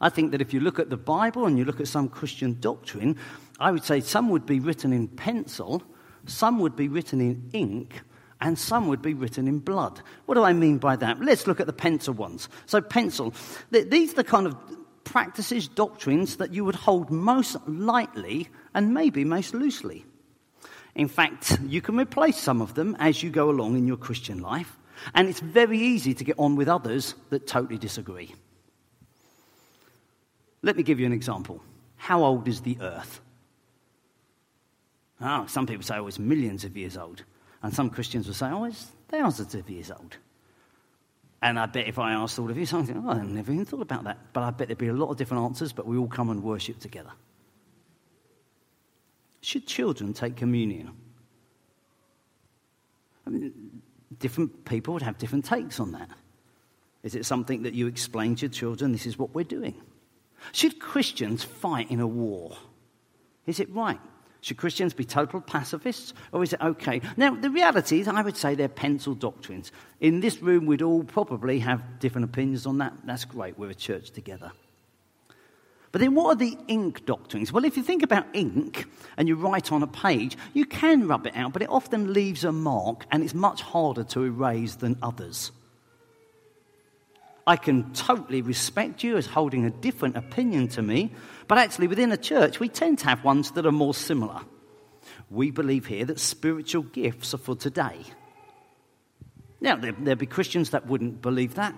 I 0.00 0.08
think 0.08 0.32
that 0.32 0.40
if 0.40 0.54
you 0.54 0.60
look 0.60 0.78
at 0.78 0.88
the 0.88 0.96
Bible 0.96 1.46
and 1.46 1.58
you 1.58 1.64
look 1.64 1.80
at 1.80 1.88
some 1.88 2.08
Christian 2.08 2.58
doctrine, 2.58 3.16
I 3.58 3.70
would 3.70 3.84
say 3.84 4.00
some 4.00 4.30
would 4.30 4.46
be 4.46 4.58
written 4.58 4.92
in 4.92 5.08
pencil 5.08 5.82
some 6.26 6.58
would 6.60 6.76
be 6.76 6.88
written 6.88 7.20
in 7.20 7.50
ink, 7.52 8.02
and 8.40 8.58
some 8.58 8.88
would 8.88 9.02
be 9.02 9.14
written 9.14 9.46
in 9.46 9.58
blood. 9.58 10.00
What 10.26 10.34
do 10.34 10.42
I 10.42 10.52
mean 10.52 10.78
by 10.78 10.96
that? 10.96 11.20
Let's 11.20 11.46
look 11.46 11.60
at 11.60 11.66
the 11.66 11.72
pencil 11.72 12.14
ones. 12.14 12.48
So, 12.66 12.80
pencil, 12.80 13.34
these 13.70 14.12
are 14.12 14.16
the 14.16 14.24
kind 14.24 14.46
of 14.46 14.56
practices, 15.04 15.68
doctrines 15.68 16.36
that 16.36 16.54
you 16.54 16.64
would 16.64 16.74
hold 16.74 17.10
most 17.10 17.56
lightly 17.66 18.48
and 18.74 18.94
maybe 18.94 19.24
most 19.24 19.54
loosely. 19.54 20.04
In 20.94 21.08
fact, 21.08 21.58
you 21.66 21.80
can 21.80 21.98
replace 21.98 22.38
some 22.38 22.60
of 22.60 22.74
them 22.74 22.96
as 22.98 23.22
you 23.22 23.30
go 23.30 23.50
along 23.50 23.76
in 23.76 23.86
your 23.86 23.96
Christian 23.96 24.40
life, 24.40 24.78
and 25.14 25.28
it's 25.28 25.40
very 25.40 25.78
easy 25.78 26.14
to 26.14 26.24
get 26.24 26.38
on 26.38 26.56
with 26.56 26.68
others 26.68 27.14
that 27.30 27.46
totally 27.46 27.78
disagree. 27.78 28.34
Let 30.62 30.76
me 30.76 30.82
give 30.82 31.00
you 31.00 31.06
an 31.06 31.12
example. 31.12 31.62
How 31.96 32.22
old 32.22 32.48
is 32.48 32.60
the 32.60 32.76
earth? 32.80 33.20
Oh, 35.20 35.46
some 35.46 35.66
people 35.66 35.82
say, 35.82 35.96
oh, 35.96 36.06
it's 36.06 36.18
millions 36.18 36.64
of 36.64 36.76
years 36.76 36.96
old. 36.96 37.22
And 37.62 37.74
some 37.74 37.90
Christians 37.90 38.26
will 38.26 38.34
say, 38.34 38.46
oh, 38.46 38.64
it's 38.64 38.90
thousands 39.08 39.54
of 39.54 39.68
years 39.68 39.90
old. 39.90 40.16
And 41.42 41.58
I 41.58 41.66
bet 41.66 41.88
if 41.88 41.98
I 41.98 42.12
asked 42.12 42.38
all 42.38 42.50
of 42.50 42.56
you 42.56 42.66
something, 42.66 43.02
oh, 43.04 43.10
I 43.10 43.22
never 43.22 43.52
even 43.52 43.64
thought 43.64 43.82
about 43.82 44.04
that. 44.04 44.18
But 44.32 44.42
I 44.42 44.50
bet 44.50 44.68
there'd 44.68 44.78
be 44.78 44.88
a 44.88 44.94
lot 44.94 45.10
of 45.10 45.16
different 45.16 45.44
answers, 45.44 45.72
but 45.72 45.86
we 45.86 45.96
all 45.96 46.08
come 46.08 46.30
and 46.30 46.42
worship 46.42 46.78
together. 46.80 47.12
Should 49.42 49.66
children 49.66 50.12
take 50.12 50.36
communion? 50.36 50.90
I 53.26 53.30
mean, 53.30 53.82
different 54.18 54.64
people 54.64 54.94
would 54.94 55.02
have 55.02 55.18
different 55.18 55.44
takes 55.44 55.80
on 55.80 55.92
that. 55.92 56.10
Is 57.02 57.14
it 57.14 57.24
something 57.24 57.62
that 57.62 57.72
you 57.72 57.86
explain 57.86 58.34
to 58.36 58.42
your 58.42 58.50
children, 58.50 58.92
this 58.92 59.06
is 59.06 59.18
what 59.18 59.34
we're 59.34 59.44
doing? 59.44 59.74
Should 60.52 60.78
Christians 60.78 61.42
fight 61.42 61.90
in 61.90 62.00
a 62.00 62.06
war? 62.06 62.56
Is 63.46 63.60
it 63.60 63.72
right? 63.74 64.00
Should 64.42 64.56
Christians 64.56 64.94
be 64.94 65.04
total 65.04 65.40
pacifists, 65.40 66.14
or 66.32 66.42
is 66.42 66.52
it 66.54 66.60
okay? 66.62 67.02
Now, 67.16 67.34
the 67.34 67.50
reality 67.50 68.00
is, 68.00 68.08
I 68.08 68.22
would 68.22 68.36
say 68.36 68.54
they're 68.54 68.68
pencil 68.68 69.14
doctrines. 69.14 69.70
In 70.00 70.20
this 70.20 70.40
room, 70.40 70.64
we'd 70.64 70.82
all 70.82 71.04
probably 71.04 71.58
have 71.58 71.98
different 71.98 72.24
opinions 72.24 72.66
on 72.66 72.78
that. 72.78 72.94
That's 73.04 73.26
great, 73.26 73.58
we're 73.58 73.70
a 73.70 73.74
church 73.74 74.10
together. 74.12 74.52
But 75.92 76.00
then, 76.00 76.14
what 76.14 76.26
are 76.26 76.36
the 76.36 76.56
ink 76.68 77.04
doctrines? 77.04 77.52
Well, 77.52 77.64
if 77.64 77.76
you 77.76 77.82
think 77.82 78.02
about 78.02 78.24
ink 78.32 78.86
and 79.16 79.28
you 79.28 79.34
write 79.34 79.72
on 79.72 79.82
a 79.82 79.88
page, 79.88 80.38
you 80.54 80.64
can 80.64 81.08
rub 81.08 81.26
it 81.26 81.36
out, 81.36 81.52
but 81.52 81.62
it 81.62 81.68
often 81.68 82.12
leaves 82.12 82.44
a 82.44 82.52
mark 82.52 83.06
and 83.10 83.22
it's 83.24 83.34
much 83.34 83.60
harder 83.60 84.04
to 84.04 84.22
erase 84.22 84.76
than 84.76 84.96
others. 85.02 85.50
I 87.50 87.56
can 87.56 87.92
totally 87.94 88.42
respect 88.42 89.02
you 89.02 89.16
as 89.16 89.26
holding 89.26 89.64
a 89.64 89.70
different 89.70 90.16
opinion 90.16 90.68
to 90.68 90.82
me, 90.82 91.10
but 91.48 91.58
actually, 91.58 91.88
within 91.88 92.12
a 92.12 92.16
church, 92.16 92.60
we 92.60 92.68
tend 92.68 93.00
to 93.00 93.06
have 93.06 93.24
ones 93.24 93.50
that 93.50 93.66
are 93.66 93.72
more 93.72 93.92
similar. 93.92 94.42
We 95.30 95.50
believe 95.50 95.86
here 95.86 96.04
that 96.04 96.20
spiritual 96.20 96.84
gifts 96.84 97.34
are 97.34 97.38
for 97.38 97.56
today. 97.56 98.04
Now, 99.60 99.74
there, 99.74 99.92
will 99.94 100.14
be 100.14 100.26
Christians 100.26 100.70
that 100.70 100.86
wouldn't 100.86 101.22
believe 101.22 101.56
that, 101.56 101.74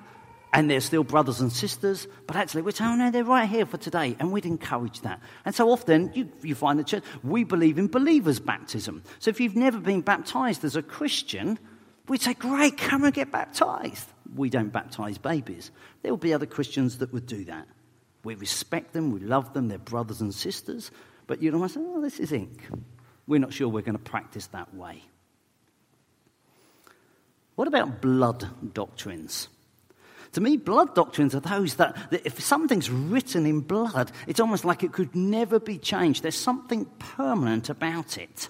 and 0.52 0.68
they're 0.68 0.82
still 0.82 1.04
brothers 1.04 1.40
and 1.40 1.50
sisters, 1.50 2.06
but 2.26 2.36
actually, 2.36 2.60
we're 2.60 2.72
saying, 2.72 2.90
oh, 2.90 2.96
no, 2.96 3.10
they're 3.10 3.24
right 3.24 3.48
here 3.48 3.64
for 3.64 3.78
today, 3.78 4.14
and 4.18 4.30
we'd 4.30 4.44
encourage 4.44 5.00
that. 5.00 5.22
And 5.46 5.54
so 5.54 5.70
often, 5.70 6.12
you, 6.12 6.28
you 6.42 6.54
find 6.54 6.78
the 6.78 6.84
church, 6.84 7.04
we 7.22 7.44
believe 7.44 7.78
in 7.78 7.86
believers' 7.86 8.40
baptism. 8.40 9.04
So 9.20 9.30
if 9.30 9.40
you've 9.40 9.56
never 9.56 9.80
been 9.80 10.02
baptized 10.02 10.64
as 10.64 10.76
a 10.76 10.82
Christian, 10.82 11.58
we'd 12.08 12.20
say, 12.20 12.34
great, 12.34 12.76
come 12.76 13.04
and 13.04 13.14
get 13.14 13.32
baptized. 13.32 14.11
We 14.34 14.50
don't 14.50 14.72
baptize 14.72 15.18
babies. 15.18 15.70
There 16.02 16.12
will 16.12 16.18
be 16.18 16.34
other 16.34 16.46
Christians 16.46 16.98
that 16.98 17.12
would 17.12 17.26
do 17.26 17.44
that. 17.44 17.66
We 18.24 18.34
respect 18.34 18.92
them, 18.92 19.10
we 19.10 19.20
love 19.20 19.52
them, 19.52 19.68
they're 19.68 19.78
brothers 19.78 20.20
and 20.20 20.34
sisters. 20.34 20.90
But 21.26 21.42
you 21.42 21.50
know, 21.50 21.66
say, 21.66 21.80
oh, 21.82 22.00
this 22.00 22.20
is 22.20 22.32
ink. 22.32 22.62
We're 23.26 23.40
not 23.40 23.52
sure 23.52 23.68
we're 23.68 23.82
going 23.82 23.98
to 23.98 24.10
practice 24.10 24.46
that 24.48 24.74
way. 24.74 25.02
What 27.54 27.68
about 27.68 28.00
blood 28.00 28.74
doctrines? 28.74 29.48
To 30.32 30.40
me, 30.40 30.56
blood 30.56 30.94
doctrines 30.94 31.34
are 31.34 31.40
those 31.40 31.74
that, 31.74 32.10
that, 32.10 32.24
if 32.24 32.40
something's 32.40 32.90
written 32.90 33.44
in 33.44 33.60
blood, 33.60 34.10
it's 34.26 34.40
almost 34.40 34.64
like 34.64 34.82
it 34.82 34.92
could 34.92 35.14
never 35.14 35.60
be 35.60 35.76
changed. 35.76 36.22
There's 36.22 36.38
something 36.38 36.86
permanent 36.98 37.68
about 37.68 38.16
it. 38.16 38.48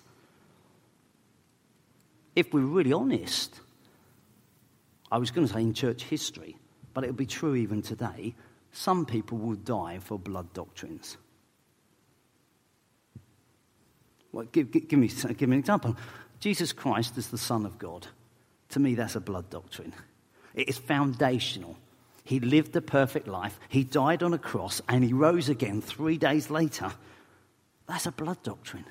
If 2.37 2.55
we're 2.55 2.61
really 2.61 2.93
honest, 2.93 3.61
I 5.13 5.19
was 5.19 5.31
going 5.31 5.47
to 5.47 5.53
say 5.53 5.61
in 5.61 5.75
church 5.75 6.05
history, 6.05 6.57
but 6.95 7.05
it 7.05 7.09
would 7.09 7.17
be 7.17 7.27
true 7.27 7.55
even 7.55 7.83
today 7.83 8.35
some 8.73 9.05
people 9.05 9.37
will 9.37 9.57
die 9.57 9.99
for 10.01 10.19
blood 10.19 10.53
doctrines. 10.55 11.19
Well, 14.33 14.47
give, 14.51 14.71
give, 14.71 14.89
give, 14.89 14.99
me, 14.99 15.09
give 15.09 15.49
me 15.49 15.57
an 15.57 15.61
example. 15.61 15.95
Jesus 16.41 16.73
Christ 16.73 17.19
is 17.19 17.29
the 17.29 17.37
Son 17.39 17.67
of 17.67 17.79
God. 17.79 18.07
To 18.71 18.81
me, 18.81 18.95
that's 18.95 19.15
a 19.15 19.21
blood 19.21 19.51
doctrine. 19.51 19.93
It 20.55 20.71
is 20.71 20.79
foundational. 20.79 21.77
He 22.25 22.41
lived 22.41 22.75
a 22.77 22.81
perfect 22.81 23.29
life, 23.29 23.61
he 23.69 23.85
died 23.85 24.23
on 24.23 24.33
a 24.33 24.39
cross, 24.39 24.81
and 24.89 25.05
he 25.05 25.13
rose 25.13 25.49
again 25.49 25.83
three 25.83 26.17
days 26.17 26.51
later. 26.51 26.91
That's 27.87 28.07
a 28.07 28.13
blood 28.13 28.43
doctrine. 28.43 28.87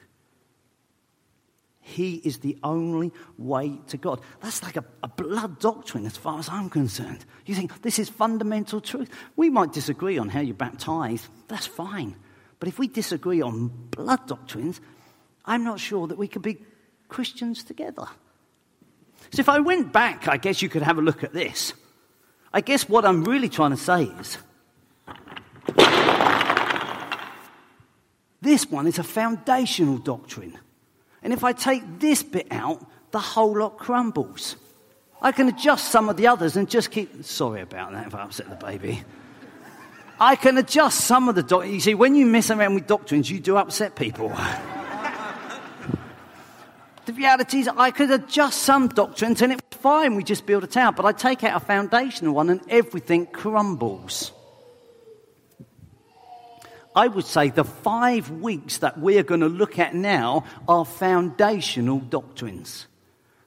He 1.82 2.16
is 2.24 2.40
the 2.40 2.58
only 2.64 3.12
way 3.38 3.80
to 3.88 3.98
God. 3.98 4.22
That's 4.40 4.62
like 4.62 4.78
a, 4.78 4.86
a, 5.02 5.08
blood 5.08 5.60
doctrine 5.60 6.06
as 6.06 6.16
far 6.16 6.38
as 6.38 6.48
I'm 6.48 6.70
concerned. 6.70 7.26
You 7.48 7.56
think 7.56 7.82
this 7.82 7.98
is 7.98 8.08
fundamental 8.08 8.80
truth. 8.82 9.10
We 9.36 9.50
might 9.50 9.74
disagree 9.74 10.20
on 10.20 10.30
how 10.30 10.42
you 10.42 10.54
baptize, 10.54 11.28
that's 11.48 11.66
fine. 11.66 12.16
But 12.60 12.70
if 12.70 12.78
we 12.78 12.88
disagree 12.88 13.42
on 13.42 13.68
blood 13.90 14.28
doctrines, 14.28 14.80
I'm 15.44 15.64
not 15.64 15.80
sure 15.80 16.06
that 16.08 16.20
we 16.20 16.28
could 16.28 16.44
be 16.44 16.60
Christians 17.10 17.64
together. 17.64 18.06
So 19.32 19.40
if 19.40 19.50
I 19.50 19.60
went 19.60 19.92
back, 19.92 20.28
I 20.28 20.38
guess 20.38 20.62
you 20.62 20.70
could 20.70 20.84
have 20.84 21.00
a 21.00 21.02
look 21.02 21.24
at 21.24 21.34
this. 21.34 21.74
I 22.54 22.62
guess 22.62 22.88
what 22.88 23.06
I'm 23.06 23.24
really 23.24 23.50
trying 23.50 23.72
to 23.72 23.78
say 23.78 24.04
is 24.04 24.38
this 28.42 28.70
one 28.70 28.86
is 28.86 29.00
a 29.00 29.04
foundational 29.04 29.98
doctrine. 29.98 30.60
And 31.24 31.34
if 31.34 31.44
I 31.44 31.54
take 31.54 32.00
this 32.00 32.24
bit 32.24 32.48
out, 32.52 32.86
the 33.12 33.20
whole 33.20 33.58
lot 33.58 33.78
crumbles. 33.78 34.56
I 35.22 35.32
can 35.32 35.48
adjust 35.48 35.92
some 35.92 36.10
of 36.10 36.18
the 36.18 36.28
others 36.28 36.58
and 36.58 36.68
just 36.70 36.90
keep. 36.90 37.24
Sorry 37.24 37.62
about 37.62 37.92
that 37.92 38.08
if 38.08 38.16
I 38.16 38.24
upset 38.24 38.50
the 38.50 38.56
baby. 38.56 39.04
I 40.20 40.36
can 40.36 40.58
adjust 40.58 41.02
some 41.02 41.30
of 41.30 41.36
the 41.36 41.44
doctrines. 41.44 41.74
You 41.74 41.80
see, 41.80 41.94
when 41.96 42.16
you 42.16 42.26
mess 42.26 42.50
around 42.50 42.76
with 42.76 42.88
doctrines, 42.88 43.30
you 43.30 43.40
do 43.40 43.58
upset 43.58 43.96
people. 43.96 44.30
the 47.06 47.14
reality 47.14 47.60
is, 47.60 47.68
I 47.68 47.92
could 47.92 48.10
adjust 48.12 48.64
some 48.64 48.88
doctrines 48.88 49.42
and 49.42 49.54
it's 49.54 49.62
fine. 49.78 50.16
We 50.16 50.24
just 50.24 50.46
build 50.46 50.64
a 50.64 50.68
tower. 50.68 50.92
But 50.92 51.06
I 51.06 51.12
take 51.12 51.44
out 51.44 51.60
a 51.62 51.66
foundational 51.66 52.34
one 52.34 52.50
and 52.50 52.62
everything 52.70 53.26
crumbles. 53.28 54.32
I 56.96 57.08
would 57.08 57.26
say 57.26 57.50
the 57.50 57.64
five 57.64 58.30
weeks 58.30 58.80
that 58.80 59.00
we're 59.00 59.24
going 59.24 59.42
to 59.42 59.50
look 59.50 59.80
at 59.80 59.96
now 59.96 60.46
are 60.68 60.86
foundational 60.86 62.00
doctrines. 62.00 62.88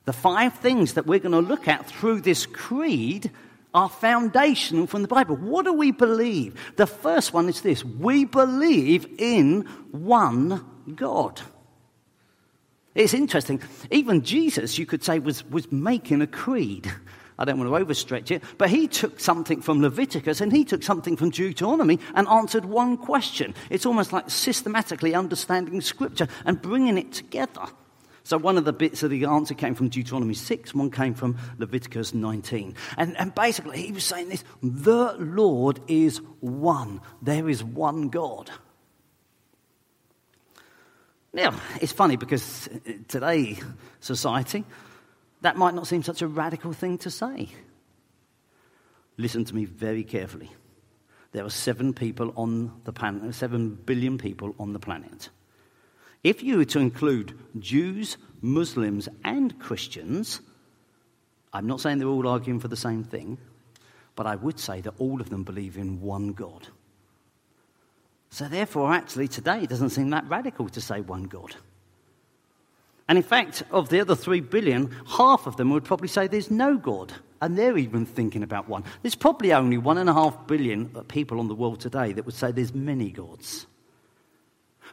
The 0.04 0.12
five 0.12 0.54
things 0.58 0.94
that 0.94 1.06
we're 1.06 1.18
going 1.18 1.32
to 1.32 1.40
look 1.40 1.68
at 1.68 1.86
through 1.86 2.22
this 2.22 2.46
creed 2.46 3.30
are 3.72 3.88
foundational 3.88 4.86
from 4.86 5.02
the 5.02 5.08
Bible. 5.08 5.36
What 5.36 5.64
do 5.64 5.72
we 5.72 5.90
believe? 5.90 6.54
The 6.76 6.86
first 6.86 7.32
one 7.32 7.48
is 7.48 7.60
this 7.60 7.84
we 7.84 8.24
believe 8.24 9.06
in 9.18 9.62
one 9.90 10.64
God. 10.94 11.40
It's 12.94 13.14
interesting. 13.14 13.60
Even 13.90 14.22
Jesus, 14.22 14.78
you 14.78 14.86
could 14.86 15.02
say, 15.02 15.18
was, 15.18 15.44
was 15.50 15.70
making 15.72 16.22
a 16.22 16.28
creed. 16.28 16.92
I 17.38 17.44
don't 17.44 17.58
want 17.58 17.70
to 17.70 17.84
overstretch 17.84 18.30
it, 18.30 18.42
but 18.58 18.70
he 18.70 18.86
took 18.86 19.18
something 19.18 19.60
from 19.60 19.82
Leviticus 19.82 20.40
and 20.40 20.52
he 20.52 20.64
took 20.64 20.82
something 20.82 21.16
from 21.16 21.30
Deuteronomy 21.30 21.98
and 22.14 22.28
answered 22.28 22.64
one 22.64 22.96
question. 22.96 23.54
It's 23.70 23.86
almost 23.86 24.12
like 24.12 24.30
systematically 24.30 25.14
understanding 25.14 25.80
Scripture 25.80 26.28
and 26.44 26.62
bringing 26.62 26.96
it 26.96 27.12
together. 27.12 27.66
So 28.22 28.38
one 28.38 28.56
of 28.56 28.64
the 28.64 28.72
bits 28.72 29.02
of 29.02 29.10
the 29.10 29.26
answer 29.26 29.52
came 29.52 29.74
from 29.74 29.90
Deuteronomy 29.90 30.32
6, 30.32 30.74
one 30.74 30.90
came 30.90 31.12
from 31.12 31.36
Leviticus 31.58 32.14
19. 32.14 32.74
And, 32.96 33.16
and 33.18 33.34
basically, 33.34 33.82
he 33.82 33.92
was 33.92 34.04
saying 34.04 34.30
this 34.30 34.44
the 34.62 35.14
Lord 35.18 35.80
is 35.88 36.18
one, 36.40 37.02
there 37.20 37.48
is 37.50 37.62
one 37.62 38.08
God. 38.08 38.50
Now, 41.34 41.54
it's 41.82 41.92
funny 41.92 42.16
because 42.16 42.68
today, 43.08 43.58
society, 44.00 44.64
that 45.44 45.58
might 45.58 45.74
not 45.74 45.86
seem 45.86 46.02
such 46.02 46.22
a 46.22 46.26
radical 46.26 46.72
thing 46.72 46.96
to 46.96 47.10
say. 47.10 47.50
Listen 49.18 49.44
to 49.44 49.54
me 49.54 49.66
very 49.66 50.02
carefully. 50.02 50.50
There 51.32 51.44
are 51.44 51.50
seven 51.50 51.92
people 51.92 52.32
on 52.34 52.80
the 52.84 52.94
planet, 52.94 53.34
seven 53.34 53.74
billion 53.74 54.16
people 54.16 54.54
on 54.58 54.72
the 54.72 54.78
planet. 54.78 55.28
If 56.22 56.42
you 56.42 56.56
were 56.56 56.64
to 56.64 56.78
include 56.78 57.38
Jews, 57.58 58.16
Muslims, 58.40 59.06
and 59.22 59.58
Christians, 59.58 60.40
I'm 61.52 61.66
not 61.66 61.82
saying 61.82 61.98
they're 61.98 62.08
all 62.08 62.26
arguing 62.26 62.58
for 62.58 62.68
the 62.68 62.76
same 62.76 63.04
thing, 63.04 63.36
but 64.16 64.26
I 64.26 64.36
would 64.36 64.58
say 64.58 64.80
that 64.80 64.94
all 64.98 65.20
of 65.20 65.28
them 65.28 65.42
believe 65.42 65.76
in 65.76 66.00
one 66.00 66.32
God. 66.32 66.68
So, 68.30 68.48
therefore, 68.48 68.94
actually, 68.94 69.28
today 69.28 69.64
it 69.64 69.68
doesn't 69.68 69.90
seem 69.90 70.08
that 70.10 70.26
radical 70.26 70.70
to 70.70 70.80
say 70.80 71.02
one 71.02 71.24
God. 71.24 71.54
And 73.08 73.18
in 73.18 73.25
fact, 73.25 73.62
of 73.70 73.90
the 73.90 74.00
other 74.00 74.14
three 74.14 74.40
billion, 74.40 74.90
half 75.06 75.46
of 75.46 75.56
them 75.56 75.70
would 75.70 75.84
probably 75.84 76.08
say 76.08 76.26
there's 76.26 76.50
no 76.50 76.76
God. 76.76 77.12
And 77.40 77.58
they're 77.58 77.76
even 77.76 78.06
thinking 78.06 78.42
about 78.42 78.68
one. 78.68 78.84
There's 79.02 79.14
probably 79.14 79.52
only 79.52 79.76
one 79.76 79.99
and 79.99 80.08
a 80.08 80.14
half 80.14 80.46
billion 80.46 80.87
people 81.08 81.40
on 81.40 81.49
the 81.49 81.54
world 81.54 81.80
today 81.80 82.12
that 82.12 82.25
would 82.25 82.34
say 82.34 82.52
there's 82.52 82.75
many 82.75 83.11
gods. 83.11 83.66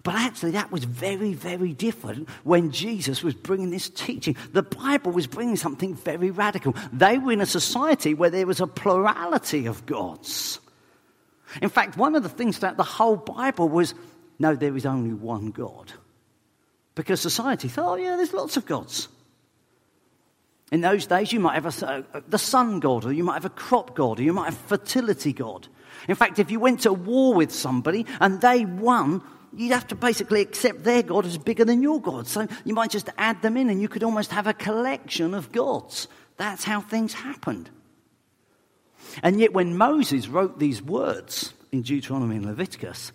But 0.04 0.16
actually, 0.16 0.52
that 0.52 0.72
was 0.72 0.84
very, 0.84 1.34
very 1.34 1.74
different 1.74 2.28
when 2.44 2.72
Jesus 2.72 3.24
was 3.24 3.36
bringing 3.36 3.70
this 3.70 3.90
teaching. 3.90 4.36
The 4.52 4.64
Bible 4.64 5.12
was 5.12 5.28
bringing 5.28 5.58
something 5.58 5.96
very 5.96 6.32
radical. 6.32 6.76
They 6.92 7.18
were 7.18 7.32
in 7.32 7.42
a 7.42 7.46
society 7.46 8.14
where 8.14 8.30
there 8.30 8.48
was 8.48 8.60
a 8.60 8.68
plurality 8.68 9.68
of 9.68 9.86
gods. 9.86 10.60
In 11.62 11.70
fact, 11.70 11.98
one 11.98 12.16
of 12.16 12.24
the 12.24 12.30
things 12.30 12.60
that 12.60 12.78
the 12.78 12.84
whole 12.84 13.18
Bible 13.18 13.70
was 13.70 13.94
no, 14.40 14.56
there 14.56 14.76
is 14.76 14.88
only 14.88 15.14
one 15.14 15.52
God. 15.52 15.94
Because 16.96 17.22
society 17.22 17.68
thought, 17.68 18.00
oh, 18.00 18.02
yeah, 18.02 18.16
there's 18.16 18.34
lots 18.34 18.58
of 18.58 18.66
gods. 18.66 19.08
In 20.72 20.82
those 20.82 21.06
days, 21.06 21.34
you 21.34 21.40
might 21.40 21.56
have 21.56 21.66
a, 21.66 22.24
the 22.28 22.38
sun 22.38 22.80
god, 22.80 23.06
or 23.06 23.12
you 23.12 23.24
might 23.24 23.36
have 23.36 23.46
a 23.46 23.50
crop 23.50 23.96
god, 23.96 24.20
or 24.20 24.24
you 24.24 24.34
might 24.34 24.46
have 24.46 24.56
a 24.56 24.68
fertility 24.68 25.34
god. 25.34 25.68
In 26.08 26.16
fact, 26.16 26.40
if 26.40 26.50
you 26.50 26.60
went 26.60 26.82
to 26.82 26.94
war 26.94 27.34
with 27.34 27.52
somebody 27.52 28.06
and 28.20 28.42
they 28.42 28.66
won, 28.66 29.22
you'd 29.54 29.74
have 29.74 29.88
to 29.88 29.96
basically 29.96 30.42
accept 30.42 30.84
their 30.84 31.04
God 31.04 31.26
as 31.26 31.38
bigger 31.38 31.66
than 31.66 31.82
your 31.82 32.02
God. 32.02 32.28
So 32.28 32.48
you 32.64 32.74
might 32.74 32.90
just 32.90 33.10
add 33.18 33.42
them 33.42 33.58
in 33.58 33.70
and 33.70 33.82
you 33.82 33.90
could 33.90 34.04
almost 34.04 34.32
have 34.32 34.48
a 34.48 34.54
collection 34.54 35.34
of 35.34 35.52
gods. 35.52 36.08
That's 36.38 36.64
how 36.64 36.82
things 36.82 37.14
happened. 37.14 37.70
And 39.22 39.40
yet, 39.40 39.54
when 39.54 39.78
Moses 39.78 40.28
wrote 40.28 40.58
these 40.58 40.82
words 40.82 41.54
in 41.72 41.82
Deuteronomy 41.82 42.38
and 42.38 42.46
Leviticus, 42.46 43.12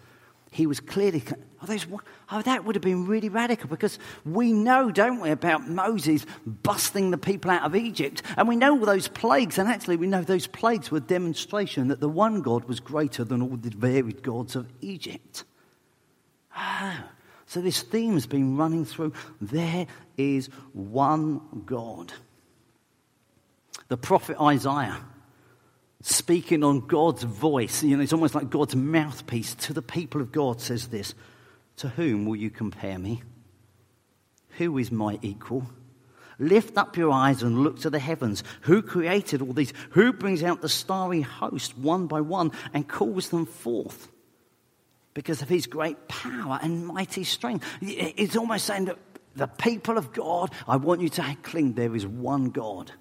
he 0.51 0.67
was 0.67 0.79
clearly, 0.79 1.23
oh, 1.63 2.01
oh, 2.31 2.43
that 2.43 2.65
would 2.65 2.75
have 2.75 2.83
been 2.83 3.07
really 3.07 3.29
radical 3.29 3.69
because 3.69 3.99
we 4.25 4.53
know, 4.53 4.91
don't 4.91 5.21
we, 5.21 5.31
about 5.31 5.69
Moses 5.69 6.27
busting 6.47 7.11
the 7.11 7.19
people 7.19 7.51
out 7.51 7.63
of 7.63 7.75
Egypt. 7.75 8.23
And 8.37 8.49
we 8.49 8.57
know 8.57 8.79
all 8.79 8.87
those 8.87 9.09
plagues. 9.09 9.59
And 9.59 9.69
actually, 9.69 9.97
we 9.97 10.07
know 10.07 10.23
those 10.23 10.47
plagues 10.47 10.91
were 10.91 11.01
demonstration 11.01 11.89
that 11.89 12.01
the 12.01 12.09
one 12.09 12.43
God 12.43 12.65
was 12.65 12.81
greater 12.81 13.25
than 13.25 13.43
all 13.43 13.57
the 13.57 13.71
varied 13.71 14.23
gods 14.23 14.57
of 14.57 14.67
Egypt. 14.81 15.45
Ah, 16.55 17.11
so 17.47 17.61
this 17.61 17.83
theme's 17.83 18.27
been 18.27 18.57
running 18.57 18.85
through. 18.85 19.13
There 19.41 19.87
is 20.17 20.49
one 20.73 21.41
God. 21.65 22.13
The 23.89 23.97
prophet 23.97 24.41
Isaiah, 24.41 24.99
speaking 26.01 26.65
on 26.65 26.87
God's 26.87 27.23
voice, 27.23 27.83
you 27.85 27.97
know, 27.97 28.03
it's 28.03 28.13
almost 28.13 28.35
like 28.35 28.51
God's 28.51 28.75
mouthpiece 28.75 29.55
to 29.57 29.73
the 29.73 29.83
people 29.83 30.21
of 30.21 30.33
God, 30.33 30.61
says 30.61 30.89
this 30.89 31.15
To 31.79 31.89
whom 31.89 32.25
will 32.27 32.37
you 32.37 32.51
compare 32.51 32.99
me? 32.99 33.23
Who 34.59 34.79
is 34.79 34.91
my 34.91 35.19
equal? 35.23 35.67
Lift 36.39 36.77
up 36.77 36.97
your 36.97 37.13
eyes 37.13 37.43
and 37.43 37.59
look 37.59 37.81
to 37.81 37.91
the 37.91 37.99
heavens. 37.99 38.45
Who 38.63 38.83
created 38.83 39.43
all 39.43 39.53
these? 39.53 39.73
Who 39.91 40.13
brings 40.13 40.43
out 40.43 40.61
the 40.61 40.69
starry 40.69 41.23
host 41.23 41.77
one 41.79 42.07
by 42.07 42.21
one 42.21 42.53
and 42.75 42.89
calls 42.89 43.31
them 43.31 43.47
forth? 43.47 44.09
because 45.17 45.41
of 45.41 45.49
his 45.49 45.67
great 45.67 46.09
power 46.09 46.59
and 46.63 46.87
mighty 46.87 47.25
strength. 47.25 47.67
It's 47.81 48.37
almost 48.37 48.67
saying 48.67 48.85
that 48.85 48.99
the 49.35 49.47
people 49.47 49.97
of 49.97 50.13
God, 50.13 50.53
I 50.69 50.77
want 50.77 51.01
you 51.01 51.09
to 51.09 51.37
cling, 51.43 51.73
there 51.73 51.97
is 51.97 52.07
one 52.07 52.51
God. 52.51 52.93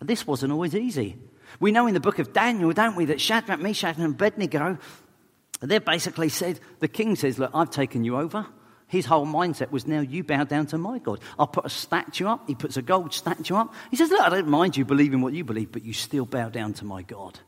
This 0.00 0.26
wasn't 0.26 0.52
always 0.52 0.74
easy. 0.74 1.18
We 1.60 1.70
know 1.70 1.86
in 1.86 1.92
the 1.92 2.00
book 2.00 2.18
of 2.18 2.32
Daniel, 2.32 2.72
don't 2.72 2.96
we, 2.96 3.04
that 3.04 3.20
Shadrach, 3.20 3.60
Meshach, 3.60 3.98
and 3.98 4.14
Abednego, 4.14 4.78
they 5.70 5.78
basically 5.78 6.28
said, 6.28 6.60
the 6.80 6.88
king 6.88 7.16
says, 7.16 7.38
Look, 7.38 7.50
I've 7.54 7.70
taken 7.70 8.04
you 8.04 8.16
over. 8.16 8.46
His 8.86 9.06
whole 9.06 9.26
mindset 9.26 9.70
was 9.70 9.86
now 9.86 10.00
you 10.00 10.22
bow 10.22 10.44
down 10.44 10.66
to 10.66 10.78
my 10.78 10.98
God. 10.98 11.20
I'll 11.38 11.46
put 11.46 11.64
a 11.64 11.70
statue 11.70 12.26
up. 12.26 12.46
He 12.46 12.54
puts 12.54 12.76
a 12.76 12.82
gold 12.82 13.12
statue 13.12 13.56
up. 13.56 13.74
He 13.90 13.96
says, 13.96 14.10
Look, 14.10 14.20
I 14.20 14.28
don't 14.28 14.48
mind 14.48 14.76
you 14.76 14.84
believing 14.84 15.20
what 15.20 15.32
you 15.32 15.44
believe, 15.44 15.72
but 15.72 15.84
you 15.84 15.92
still 15.92 16.26
bow 16.26 16.48
down 16.48 16.74
to 16.74 16.84
my 16.84 17.02
God. 17.02 17.38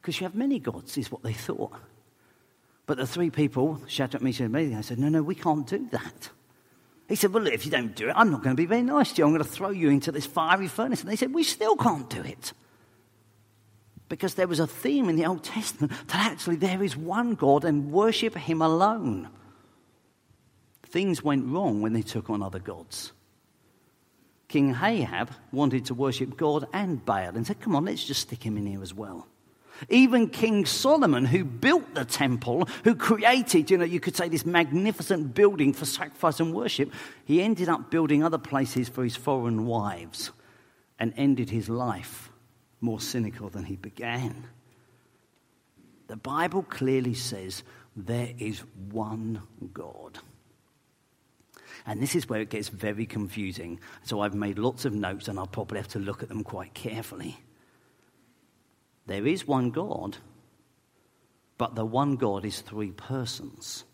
Because 0.00 0.20
you 0.20 0.24
have 0.24 0.34
many 0.34 0.58
gods, 0.58 0.96
is 0.98 1.12
what 1.12 1.22
they 1.22 1.32
thought. 1.32 1.72
But 2.86 2.98
the 2.98 3.06
three 3.06 3.30
people, 3.30 3.80
Shadrach, 3.86 4.22
Meshach, 4.22 4.40
and 4.40 4.54
Abednego, 4.54 4.82
said, 4.82 4.98
No, 4.98 5.08
no, 5.08 5.22
we 5.22 5.34
can't 5.34 5.66
do 5.66 5.86
that. 5.92 6.30
He 7.08 7.14
said, 7.14 7.32
Well, 7.32 7.44
look, 7.44 7.52
if 7.52 7.64
you 7.64 7.70
don't 7.70 7.94
do 7.94 8.08
it, 8.08 8.14
I'm 8.16 8.30
not 8.30 8.42
going 8.42 8.56
to 8.56 8.60
be 8.60 8.66
very 8.66 8.82
nice 8.82 9.12
to 9.12 9.18
you. 9.18 9.26
I'm 9.26 9.32
going 9.32 9.44
to 9.44 9.48
throw 9.48 9.70
you 9.70 9.90
into 9.90 10.10
this 10.10 10.26
fiery 10.26 10.68
furnace. 10.68 11.00
And 11.00 11.10
they 11.10 11.16
said, 11.16 11.32
We 11.32 11.44
still 11.44 11.76
can't 11.76 12.10
do 12.10 12.22
it. 12.22 12.52
Because 14.10 14.34
there 14.34 14.48
was 14.48 14.58
a 14.58 14.66
theme 14.66 15.08
in 15.08 15.14
the 15.14 15.24
Old 15.24 15.44
Testament 15.44 15.92
that 16.08 16.32
actually 16.32 16.56
there 16.56 16.82
is 16.82 16.96
one 16.96 17.36
God 17.36 17.64
and 17.64 17.92
worship 17.92 18.36
Him 18.36 18.60
alone. 18.60 19.28
Things 20.82 21.22
went 21.22 21.46
wrong 21.46 21.80
when 21.80 21.92
they 21.92 22.02
took 22.02 22.28
on 22.28 22.42
other 22.42 22.58
gods. 22.58 23.12
King 24.48 24.74
Ahab 24.82 25.30
wanted 25.52 25.84
to 25.86 25.94
worship 25.94 26.36
God 26.36 26.66
and 26.72 27.02
Baal 27.04 27.36
and 27.36 27.46
said, 27.46 27.60
Come 27.60 27.76
on, 27.76 27.84
let's 27.84 28.04
just 28.04 28.22
stick 28.22 28.42
him 28.42 28.56
in 28.56 28.66
here 28.66 28.82
as 28.82 28.92
well. 28.92 29.28
Even 29.88 30.28
King 30.28 30.66
Solomon, 30.66 31.24
who 31.24 31.44
built 31.44 31.94
the 31.94 32.04
temple, 32.04 32.68
who 32.82 32.96
created, 32.96 33.70
you 33.70 33.78
know, 33.78 33.84
you 33.84 34.00
could 34.00 34.16
say 34.16 34.28
this 34.28 34.44
magnificent 34.44 35.36
building 35.36 35.72
for 35.72 35.84
sacrifice 35.84 36.40
and 36.40 36.52
worship, 36.52 36.92
he 37.24 37.40
ended 37.40 37.68
up 37.68 37.92
building 37.92 38.24
other 38.24 38.38
places 38.38 38.88
for 38.88 39.04
his 39.04 39.14
foreign 39.14 39.66
wives 39.66 40.32
and 40.98 41.14
ended 41.16 41.50
his 41.50 41.68
life 41.68 42.29
more 42.80 43.00
cynical 43.00 43.48
than 43.48 43.64
he 43.64 43.76
began. 43.76 44.46
The 46.08 46.16
Bible 46.16 46.62
clearly 46.62 47.14
says 47.14 47.62
there 47.96 48.32
is 48.38 48.62
one 48.90 49.42
God. 49.72 50.18
And 51.86 52.02
this 52.02 52.14
is 52.14 52.28
where 52.28 52.40
it 52.40 52.50
gets 52.50 52.68
very 52.68 53.06
confusing. 53.06 53.80
So 54.02 54.20
I've 54.20 54.34
made 54.34 54.58
lots 54.58 54.84
of 54.84 54.92
notes 54.92 55.28
and 55.28 55.38
I'll 55.38 55.46
probably 55.46 55.78
have 55.78 55.88
to 55.88 55.98
look 55.98 56.22
at 56.22 56.28
them 56.28 56.44
quite 56.44 56.74
carefully. 56.74 57.38
There 59.06 59.26
is 59.26 59.46
one 59.46 59.70
God, 59.70 60.18
but 61.58 61.74
the 61.74 61.84
one 61.84 62.16
God 62.16 62.44
is 62.44 62.60
three 62.60 62.92
persons. 62.92 63.84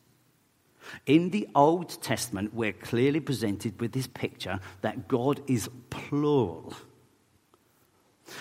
In 1.06 1.30
the 1.30 1.48
Old 1.54 2.00
Testament, 2.02 2.54
we're 2.54 2.72
clearly 2.72 3.20
presented 3.20 3.80
with 3.80 3.92
this 3.92 4.06
picture 4.06 4.60
that 4.82 5.08
God 5.08 5.40
is 5.46 5.68
plural. 5.90 6.74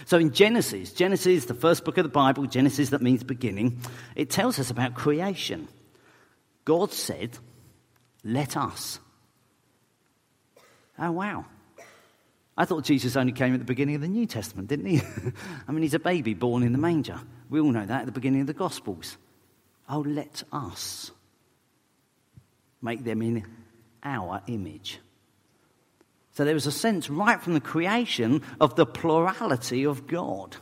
So 0.06 0.17
in 0.17 0.32
Genesis, 0.34 0.91
Genesis, 0.91 1.45
the 1.45 1.54
first 1.54 1.86
book 1.86 1.98
of 1.98 2.04
the 2.04 2.10
Bible, 2.10 2.45
Genesis 2.45 2.89
that 2.89 3.02
means 3.02 3.24
beginning, 3.24 3.82
it 4.15 4.30
tells 4.30 4.60
us 4.60 4.69
about 4.69 4.95
creation. 4.95 5.67
God 6.63 6.91
said, 6.91 7.38
Let 8.24 8.58
us. 8.58 9.00
Oh, 10.98 11.12
wow. 11.12 11.45
I 12.58 12.65
thought 12.65 12.86
Jesus 12.86 13.17
only 13.17 13.34
came 13.34 13.54
at 13.54 13.60
the 13.60 13.65
beginning 13.65 13.95
of 13.95 14.02
the 14.02 14.08
New 14.08 14.26
Testament, 14.26 14.69
didn't 14.69 14.86
he? 14.86 15.02
I 15.67 15.71
mean, 15.71 15.84
he's 15.84 15.93
a 15.93 16.00
baby 16.00 16.34
born 16.34 16.63
in 16.63 16.71
the 16.71 16.78
manger. 16.78 17.19
We 17.50 17.60
all 17.60 17.71
know 17.71 17.86
that 17.86 18.02
at 18.02 18.06
the 18.06 18.13
beginning 18.13 18.41
of 18.41 18.48
the 18.48 18.54
Gospels. 18.54 19.17
Oh, 19.89 20.00
let 20.00 20.43
us 20.52 21.12
make 22.82 23.04
them 23.04 23.21
in 23.21 23.45
our 24.04 24.41
image. 24.48 25.00
So 26.36 26.43
there 26.43 26.54
was 26.54 26.67
a 26.67 26.71
sense 26.71 27.10
right 27.10 27.41
from 27.41 27.54
the 27.54 27.62
creation 27.62 28.41
of 28.60 28.76
the 28.76 28.86
plurality 28.86 29.86
of 29.86 30.06
God. 30.06 30.58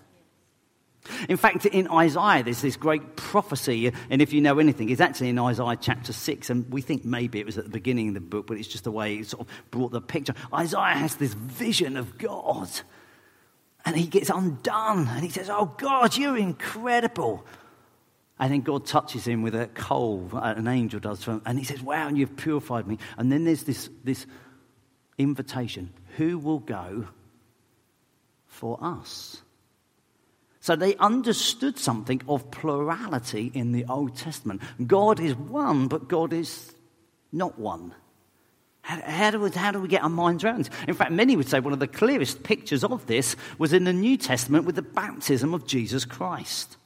In 1.28 1.36
fact, 1.36 1.66
in 1.66 1.88
Isaiah, 1.88 2.44
there's 2.44 2.62
this 2.62 2.78
great 2.78 3.16
prophecy, 3.16 3.92
and 4.12 4.22
if 4.22 4.34
you 4.34 4.40
know 4.40 4.60
anything, 4.60 4.90
it's 4.90 5.02
actually 5.02 5.30
in 5.30 5.40
Isaiah 5.40 5.76
chapter 5.82 6.14
6, 6.14 6.52
and 6.52 6.72
we 6.72 6.82
think 6.82 7.04
maybe 7.04 7.40
it 7.40 7.48
was 7.48 7.58
at 7.58 7.64
the 7.64 7.72
beginning 7.72 8.10
of 8.10 8.14
the 8.14 8.22
book, 8.22 8.46
but 8.46 8.58
it's 8.58 8.68
just 8.68 8.84
the 8.84 8.92
way 8.92 9.16
it 9.16 9.28
sort 9.28 9.48
of 9.48 9.72
brought 9.72 9.92
the 9.92 10.00
picture. 10.00 10.36
Isaiah 10.54 10.94
has 10.94 11.16
this 11.16 11.34
vision 11.34 11.98
of 11.98 12.20
God, 12.20 12.70
and 13.84 13.98
he 13.98 14.06
gets 14.06 14.30
undone, 14.30 15.08
and 15.08 15.24
he 15.24 15.30
says, 15.30 15.50
Oh, 15.50 15.74
God, 15.80 16.16
you're 16.16 16.38
incredible. 16.38 17.48
And 18.38 18.54
then 18.54 18.62
God 18.62 18.86
touches 18.86 19.26
him 19.26 19.42
with 19.42 19.56
a 19.56 19.68
coal, 19.74 20.30
an 20.34 20.68
angel 20.68 21.00
does, 21.00 21.28
and 21.28 21.58
he 21.58 21.66
says, 21.66 21.82
Wow, 21.82 22.08
and 22.08 22.16
you've 22.16 22.38
purified 22.38 22.88
me. 22.88 23.00
And 23.18 23.32
then 23.32 23.44
there's 23.44 23.64
this, 23.64 23.90
this 24.04 24.28
invitation 25.18 25.94
who 26.18 26.38
will 26.38 26.60
go 26.60 27.08
for 28.48 28.78
us? 28.82 29.42
So 30.60 30.78
they 30.78 30.96
understood 30.96 31.78
something 31.78 32.22
of 32.28 32.50
plurality 32.50 33.52
in 33.54 33.74
the 33.74 33.86
Old 33.86 34.16
Testament. 34.16 34.62
God 34.88 35.20
is 35.20 35.36
one, 35.36 35.90
but 35.90 36.08
God 36.08 36.32
is 36.32 36.74
not 37.34 37.60
one. 37.60 37.94
How, 38.82 39.02
how, 39.02 39.32
do 39.32 39.40
we, 39.40 39.50
how 39.50 39.72
do 39.72 39.82
we 39.82 39.88
get 39.88 40.04
our 40.04 40.10
minds 40.10 40.44
around? 40.44 40.70
In 40.88 40.94
fact, 40.94 41.12
many 41.12 41.36
would 41.36 41.50
say 41.50 41.60
one 41.60 41.74
of 41.74 41.80
the 41.80 41.88
clearest 41.88 42.44
pictures 42.44 42.84
of 42.84 43.06
this 43.08 43.36
was 43.58 43.74
in 43.74 43.86
the 43.86 43.94
New 43.94 44.16
Testament 44.16 44.66
with 44.66 44.76
the 44.76 44.82
baptism 44.82 45.54
of 45.54 45.68
Jesus 45.68 46.06
Christ. 46.06 46.78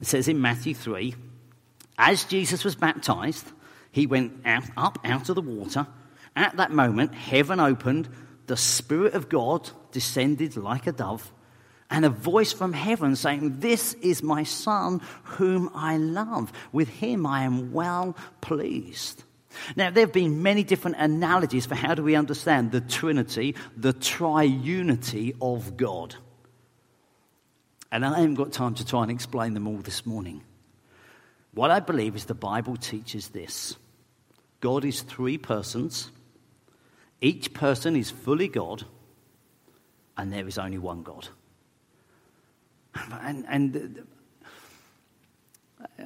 It 0.00 0.06
says 0.06 0.28
in 0.28 0.40
Matthew 0.40 0.74
3 0.74 1.14
As 1.98 2.24
Jesus 2.24 2.64
was 2.64 2.74
baptized, 2.74 3.46
he 3.92 4.06
went 4.06 4.32
out, 4.44 4.64
up 4.76 4.98
out 5.04 5.28
of 5.28 5.34
the 5.34 5.42
water. 5.42 5.86
At 6.36 6.56
that 6.56 6.70
moment, 6.70 7.14
heaven 7.14 7.60
opened, 7.60 8.08
the 8.46 8.56
Spirit 8.56 9.14
of 9.14 9.28
God 9.28 9.70
descended 9.92 10.56
like 10.56 10.86
a 10.86 10.92
dove 10.92 11.32
and 11.90 12.04
a 12.04 12.10
voice 12.10 12.52
from 12.52 12.72
heaven 12.72 13.16
saying, 13.16 13.60
This 13.60 13.94
is 13.94 14.22
my 14.22 14.44
son 14.44 15.00
whom 15.24 15.70
I 15.74 15.96
love. 15.96 16.52
With 16.72 16.88
him 16.88 17.26
I 17.26 17.42
am 17.42 17.72
well 17.72 18.16
pleased. 18.40 19.24
Now, 19.74 19.90
there 19.90 20.04
have 20.04 20.12
been 20.12 20.44
many 20.44 20.62
different 20.62 20.98
analogies 20.98 21.66
for 21.66 21.74
how 21.74 21.94
do 21.94 22.04
we 22.04 22.14
understand 22.14 22.70
the 22.70 22.80
Trinity, 22.80 23.56
the 23.76 23.92
triunity 23.92 25.34
of 25.42 25.76
God. 25.76 26.14
And 27.90 28.06
I 28.06 28.20
haven't 28.20 28.36
got 28.36 28.52
time 28.52 28.74
to 28.74 28.86
try 28.86 29.02
and 29.02 29.10
explain 29.10 29.54
them 29.54 29.66
all 29.66 29.78
this 29.78 30.06
morning. 30.06 30.42
What 31.52 31.72
I 31.72 31.80
believe 31.80 32.14
is 32.14 32.26
the 32.26 32.34
Bible 32.34 32.76
teaches 32.76 33.28
this 33.28 33.76
God 34.60 34.84
is 34.84 35.02
three 35.02 35.38
persons, 35.38 36.12
each 37.20 37.52
person 37.52 37.96
is 37.96 38.10
fully 38.10 38.48
God, 38.48 38.84
and 40.16 40.32
there 40.32 40.46
is 40.46 40.58
only 40.58 40.78
one 40.78 41.02
God. 41.02 41.28
And, 43.22 43.44
and 43.48 44.06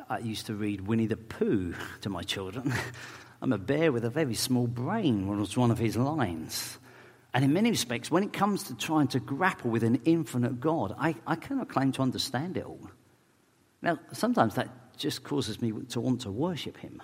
I 0.09 0.18
used 0.18 0.46
to 0.46 0.55
read 0.55 0.83
Winnie 0.83 1.07
the 1.07 1.16
Pooh 1.16 1.74
to 2.03 2.09
my 2.09 2.22
children. 2.22 2.72
I'm 3.42 3.53
a 3.53 3.59
bear 3.59 3.92
with 3.92 4.05
a 4.05 4.11
very 4.11 4.35
small 4.35 4.66
brain, 4.66 5.27
was 5.27 5.57
one 5.57 5.70
of 5.70 5.79
his 5.79 5.96
lines. 5.96 6.79
And 7.33 7.44
in 7.44 7.53
many 7.53 7.70
respects, 7.70 8.11
when 8.11 8.22
it 8.22 8.33
comes 8.33 8.64
to 8.64 8.74
trying 8.74 9.09
to 9.09 9.20
grapple 9.20 9.70
with 9.70 9.83
an 9.83 10.00
infinite 10.05 10.61
God, 10.61 10.94
I, 10.98 11.16
I 11.27 11.35
cannot 11.35 11.68
claim 11.68 11.92
to 11.92 12.03
understand 12.03 12.57
it 12.57 12.64
all. 12.64 12.88
Now, 13.83 13.98
sometimes 14.12 14.55
that 14.55 14.96
just 14.96 15.24
causes 15.24 15.61
me 15.61 15.72
to 15.90 16.00
want 16.00 16.22
to 16.22 16.31
worship 16.31 16.77
him. 16.77 17.03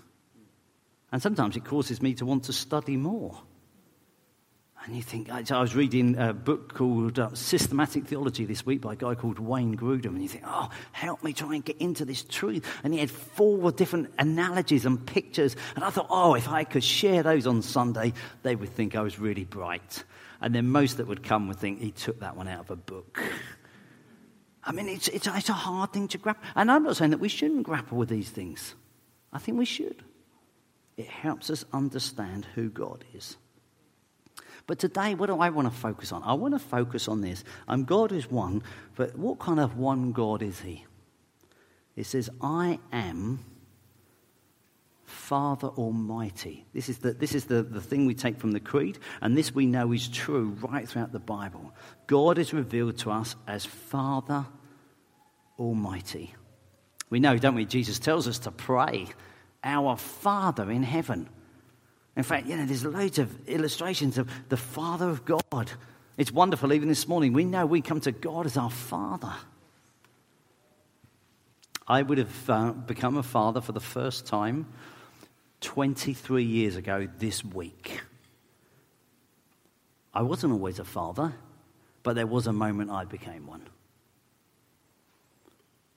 And 1.13 1.21
sometimes 1.21 1.57
it 1.57 1.65
causes 1.65 2.01
me 2.01 2.15
to 2.15 2.25
want 2.25 2.45
to 2.45 2.53
study 2.53 2.97
more. 2.97 3.43
And 4.85 4.97
you 4.97 5.03
think, 5.03 5.31
I 5.31 5.61
was 5.61 5.75
reading 5.75 6.17
a 6.17 6.33
book 6.33 6.73
called 6.73 7.19
uh, 7.19 7.35
Systematic 7.35 8.07
Theology 8.07 8.47
this 8.47 8.65
week 8.65 8.81
by 8.81 8.95
a 8.95 8.97
guy 8.97 9.15
called 9.15 9.39
Wayne 9.39 9.77
Grudem, 9.77 10.07
and 10.07 10.23
you 10.23 10.29
think, 10.29 10.45
oh, 10.47 10.71
help 10.93 11.23
me 11.23 11.35
try 11.35 11.55
and 11.55 11.65
get 11.65 11.77
into 11.77 12.07
this 12.07 12.23
truth. 12.25 12.65
And 12.83 12.95
he 12.95 13.01
had 13.01 13.11
four 13.11 13.73
different 13.73 14.11
analogies 14.19 14.87
and 14.87 15.05
pictures. 15.05 15.55
And 15.75 15.85
I 15.85 15.91
thought, 15.91 16.07
oh, 16.09 16.35
if 16.35 16.49
I 16.49 16.65
could 16.65 16.83
share 16.83 17.23
those 17.23 17.47
on 17.47 17.61
Sunday, 17.61 18.15
they 18.43 18.57
would 18.57 18.71
think 18.71 18.97
I 18.97 19.03
was 19.03 19.19
really 19.19 19.45
bright. 19.45 20.03
And 20.41 20.55
then 20.55 20.71
most 20.71 20.97
that 20.97 21.07
would 21.07 21.23
come 21.23 21.49
would 21.49 21.59
think 21.59 21.81
he 21.81 21.91
took 21.91 22.21
that 22.21 22.35
one 22.35 22.49
out 22.49 22.61
of 22.61 22.71
a 22.71 22.77
book. 22.77 23.23
I 24.65 24.73
mean, 24.73 24.89
it's, 24.89 25.09
it's, 25.09 25.27
it's 25.27 25.51
a 25.51 25.55
hard 25.55 25.93
thing 25.93 26.09
to 26.09 26.19
grapple. 26.19 26.43
And 26.55 26.71
I'm 26.71 26.85
not 26.85 26.97
saying 26.97 27.11
that 27.11 27.21
we 27.21 27.29
shouldn't 27.29 27.65
grapple 27.65 27.99
with 27.99 28.09
these 28.09 28.31
things. 28.31 28.75
I 29.31 29.39
think 29.39 29.59
we 29.59 29.67
should. 29.67 30.03
It 30.97 31.07
helps 31.07 31.51
us 31.51 31.67
understand 31.73 32.47
who 32.55 32.71
God 32.71 33.05
is. 33.13 33.37
But 34.71 34.79
today, 34.79 35.17
what 35.17 35.27
do 35.27 35.41
I 35.41 35.51
want 35.51 35.67
to 35.67 35.77
focus 35.77 36.13
on? 36.13 36.23
I 36.23 36.35
want 36.35 36.55
to 36.55 36.61
focus 36.61 37.09
on 37.09 37.23
this. 37.23 37.43
Um, 37.67 37.83
God 37.83 38.13
is 38.13 38.31
one, 38.31 38.63
but 38.95 39.19
what 39.19 39.41
kind 39.41 39.59
of 39.59 39.77
one 39.77 40.13
God 40.13 40.45
is 40.45 40.61
He? 40.61 40.87
It 41.97 42.07
says, 42.07 42.31
I 42.41 42.79
am 42.93 43.41
Father 45.03 45.67
Almighty. 45.67 46.67
This 46.73 46.89
is, 46.89 46.99
the, 46.99 47.15
this 47.15 47.35
is 47.35 47.47
the, 47.47 47.65
the 47.65 47.81
thing 47.81 48.07
we 48.07 48.15
take 48.15 48.39
from 48.39 48.53
the 48.53 48.61
Creed, 48.61 49.01
and 49.21 49.37
this 49.37 49.53
we 49.53 49.67
know 49.67 49.91
is 49.91 50.07
true 50.07 50.57
right 50.61 50.89
throughout 50.89 51.11
the 51.11 51.19
Bible. 51.19 51.75
God 52.07 52.39
is 52.39 52.53
revealed 52.53 52.97
to 52.99 53.11
us 53.11 53.35
as 53.49 53.67
Father 53.67 54.47
Almighty. 55.59 56.33
We 57.11 57.19
know, 57.19 57.37
don't 57.39 57.57
we? 57.57 57.65
Jesus 57.65 57.99
tells 57.99 58.29
us 58.29 58.39
to 58.39 58.53
pray, 58.53 59.09
Our 59.65 59.97
Father 59.97 60.71
in 60.71 60.85
heaven. 60.85 61.29
In 62.21 62.25
fact, 62.25 62.47
you 62.47 62.55
know, 62.55 62.67
there's 62.67 62.85
loads 62.85 63.19
of 63.19 63.49
illustrations 63.49 64.19
of 64.19 64.29
the 64.51 64.57
Father 64.59 65.09
of 65.09 65.25
God. 65.25 65.71
It's 66.19 66.31
wonderful, 66.31 66.75
even 66.75 66.87
this 66.87 67.09
morning. 67.09 67.33
We 67.33 67.47
know 67.47 67.65
we 67.65 67.81
come 67.81 67.99
to 68.01 68.13
God 68.13 68.45
as 68.45 68.59
our 68.59 68.69
Father. 68.69 69.33
I 71.89 72.03
would 72.03 72.19
have 72.19 72.51
uh, 72.51 72.73
become 72.73 73.17
a 73.17 73.23
father 73.23 73.63
for 73.63 73.73
the 73.73 73.81
first 73.81 74.27
time 74.27 74.67
23 75.63 76.45
years 76.45 76.77
ago 76.77 77.09
this 77.17 77.43
week. 77.43 78.03
I 80.13 80.21
wasn't 80.21 80.53
always 80.53 80.79
a 80.79 80.85
father, 80.85 81.33
but 82.03 82.17
there 82.17 82.27
was 82.27 82.47
a 82.47 82.53
moment 82.53 82.91
I 82.91 83.07
became 83.07 83.47
one. 83.47 83.67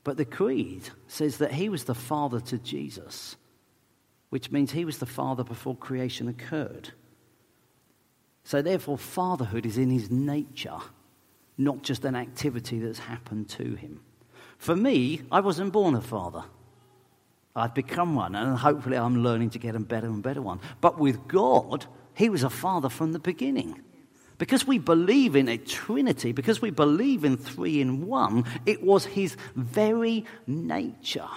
But 0.06 0.16
the 0.16 0.24
Creed 0.24 0.84
says 1.10 1.40
that 1.40 1.52
he 1.52 1.68
was 1.68 1.84
the 1.84 1.94
father 1.94 2.40
to 2.40 2.58
Jesus, 2.60 3.36
which 4.34 4.50
means 4.50 4.72
he 4.72 4.84
was 4.84 4.98
the 4.98 5.06
father 5.06 5.44
before 5.44 5.76
creation 5.76 6.28
occurred. 6.28 6.90
So, 8.44 8.64
therefore, 8.64 8.98
fatherhood 8.98 9.64
is 9.64 9.78
in 9.78 9.92
his 9.92 10.10
nature, 10.10 10.80
not 11.56 11.84
just 11.84 12.04
an 12.04 12.16
activity 12.16 12.80
that's 12.80 12.98
happened 12.98 13.48
to 13.50 13.76
him. 13.76 14.00
For 14.58 14.76
me, 14.76 15.22
I 15.32 15.40
wasn't 15.40 15.72
born 15.72 15.94
a 15.94 16.02
father. 16.02 16.46
I've 17.56 17.76
become 17.76 18.16
one, 18.16 18.34
and 18.34 18.58
hopefully 18.58 18.98
I'm 18.98 19.22
learning 19.22 19.52
to 19.52 19.60
get 19.60 19.76
a 19.76 19.80
better 19.80 20.08
and 20.08 20.24
better 20.24 20.42
one. 20.42 20.62
But 20.82 20.98
with 20.98 21.28
God, 21.28 21.86
He 22.16 22.30
was 22.30 22.42
a 22.42 22.50
father 22.50 22.90
from 22.90 23.12
the 23.12 23.20
beginning. 23.20 23.84
Because 24.40 24.66
we 24.66 24.80
believe 24.80 25.36
in 25.36 25.48
a 25.48 25.60
Trinity, 25.60 26.32
because 26.32 26.60
we 26.60 26.72
believe 26.72 27.24
in 27.24 27.38
three 27.38 27.82
in 27.82 28.08
one, 28.08 28.46
it 28.66 28.82
was 28.82 29.06
His 29.06 29.38
very 29.56 30.26
nature. 30.48 31.30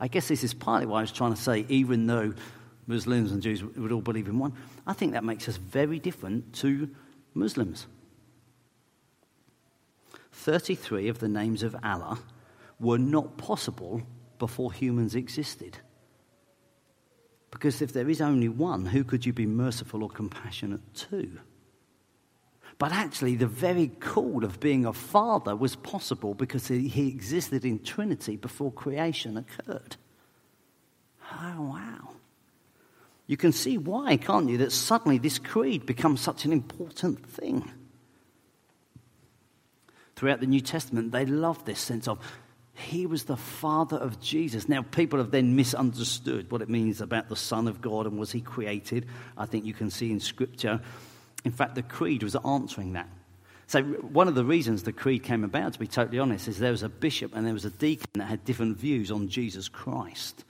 I 0.00 0.08
guess 0.08 0.28
this 0.28 0.44
is 0.44 0.54
partly 0.54 0.86
why 0.86 0.98
I 0.98 1.00
was 1.02 1.12
trying 1.12 1.34
to 1.34 1.40
say, 1.40 1.66
even 1.68 2.06
though 2.06 2.34
Muslims 2.86 3.32
and 3.32 3.42
Jews 3.42 3.62
would 3.62 3.92
all 3.92 4.00
believe 4.00 4.28
in 4.28 4.38
one, 4.38 4.54
I 4.86 4.92
think 4.92 5.12
that 5.12 5.24
makes 5.24 5.48
us 5.48 5.56
very 5.56 5.98
different 5.98 6.52
to 6.54 6.88
Muslims. 7.34 7.86
33 10.32 11.08
of 11.08 11.18
the 11.18 11.28
names 11.28 11.62
of 11.62 11.76
Allah 11.82 12.18
were 12.78 12.98
not 12.98 13.36
possible 13.36 14.02
before 14.38 14.72
humans 14.72 15.14
existed. 15.14 15.78
Because 17.50 17.82
if 17.82 17.92
there 17.92 18.08
is 18.08 18.20
only 18.20 18.48
one, 18.48 18.86
who 18.86 19.02
could 19.02 19.26
you 19.26 19.32
be 19.32 19.46
merciful 19.46 20.02
or 20.02 20.10
compassionate 20.10 20.94
to? 21.10 21.40
But 22.78 22.92
actually, 22.92 23.34
the 23.34 23.48
very 23.48 23.88
call 23.88 24.44
of 24.44 24.60
being 24.60 24.86
a 24.86 24.92
father 24.92 25.56
was 25.56 25.74
possible 25.74 26.34
because 26.34 26.68
he 26.68 27.08
existed 27.08 27.64
in 27.64 27.82
Trinity 27.82 28.36
before 28.36 28.70
creation 28.70 29.36
occurred. 29.36 29.96
Oh, 31.32 31.62
wow. 31.62 32.10
You 33.26 33.36
can 33.36 33.52
see 33.52 33.78
why, 33.78 34.16
can't 34.16 34.48
you, 34.48 34.58
that 34.58 34.72
suddenly 34.72 35.18
this 35.18 35.38
creed 35.38 35.86
becomes 35.86 36.20
such 36.20 36.44
an 36.44 36.52
important 36.52 37.26
thing. 37.26 37.68
Throughout 40.14 40.40
the 40.40 40.46
New 40.46 40.60
Testament, 40.60 41.12
they 41.12 41.26
love 41.26 41.64
this 41.64 41.80
sense 41.80 42.08
of 42.08 42.18
he 42.74 43.06
was 43.06 43.24
the 43.24 43.36
father 43.36 43.96
of 43.96 44.20
Jesus. 44.20 44.68
Now, 44.68 44.82
people 44.82 45.18
have 45.18 45.32
then 45.32 45.56
misunderstood 45.56 46.50
what 46.50 46.62
it 46.62 46.68
means 46.68 47.00
about 47.00 47.28
the 47.28 47.36
Son 47.36 47.66
of 47.66 47.80
God 47.80 48.06
and 48.06 48.18
was 48.18 48.30
he 48.30 48.40
created. 48.40 49.06
I 49.36 49.46
think 49.46 49.64
you 49.64 49.74
can 49.74 49.90
see 49.90 50.12
in 50.12 50.20
Scripture. 50.20 50.80
In 51.48 51.52
fact, 51.52 51.76
the 51.76 51.82
Creed 51.82 52.22
was 52.22 52.36
answering 52.44 52.92
that. 52.92 53.08
So, 53.68 53.82
one 53.82 54.28
of 54.28 54.34
the 54.34 54.44
reasons 54.44 54.82
the 54.82 54.92
Creed 54.92 55.22
came 55.22 55.44
about, 55.44 55.72
to 55.72 55.78
be 55.78 55.86
totally 55.86 56.18
honest, 56.18 56.46
is 56.46 56.58
there 56.58 56.72
was 56.72 56.82
a 56.82 56.90
bishop 56.90 57.34
and 57.34 57.46
there 57.46 57.54
was 57.54 57.64
a 57.64 57.70
deacon 57.70 58.10
that 58.16 58.26
had 58.26 58.44
different 58.44 58.76
views 58.76 59.10
on 59.10 59.30
Jesus 59.30 59.66
Christ. 59.66 60.44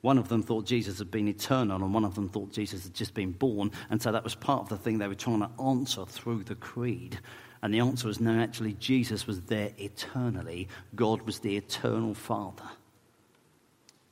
One 0.00 0.18
of 0.18 0.26
them 0.26 0.42
thought 0.42 0.66
Jesus 0.66 0.98
had 0.98 1.12
been 1.12 1.28
eternal, 1.28 1.84
and 1.84 1.94
one 1.94 2.04
of 2.04 2.16
them 2.16 2.28
thought 2.28 2.50
Jesus 2.50 2.82
had 2.82 2.94
just 2.94 3.14
been 3.14 3.30
born. 3.30 3.70
And 3.90 4.02
so 4.02 4.10
that 4.10 4.24
was 4.24 4.34
part 4.34 4.62
of 4.62 4.68
the 4.70 4.76
thing 4.76 4.98
they 4.98 5.06
were 5.06 5.14
trying 5.14 5.38
to 5.38 5.50
answer 5.62 6.04
through 6.04 6.42
the 6.42 6.56
Creed. 6.56 7.20
And 7.62 7.72
the 7.72 7.78
answer 7.78 8.08
was 8.08 8.18
no, 8.18 8.40
actually, 8.40 8.72
Jesus 8.72 9.28
was 9.28 9.42
there 9.42 9.70
eternally. 9.78 10.66
God 10.96 11.22
was 11.22 11.38
the 11.38 11.56
eternal 11.56 12.14
Father. 12.14 12.68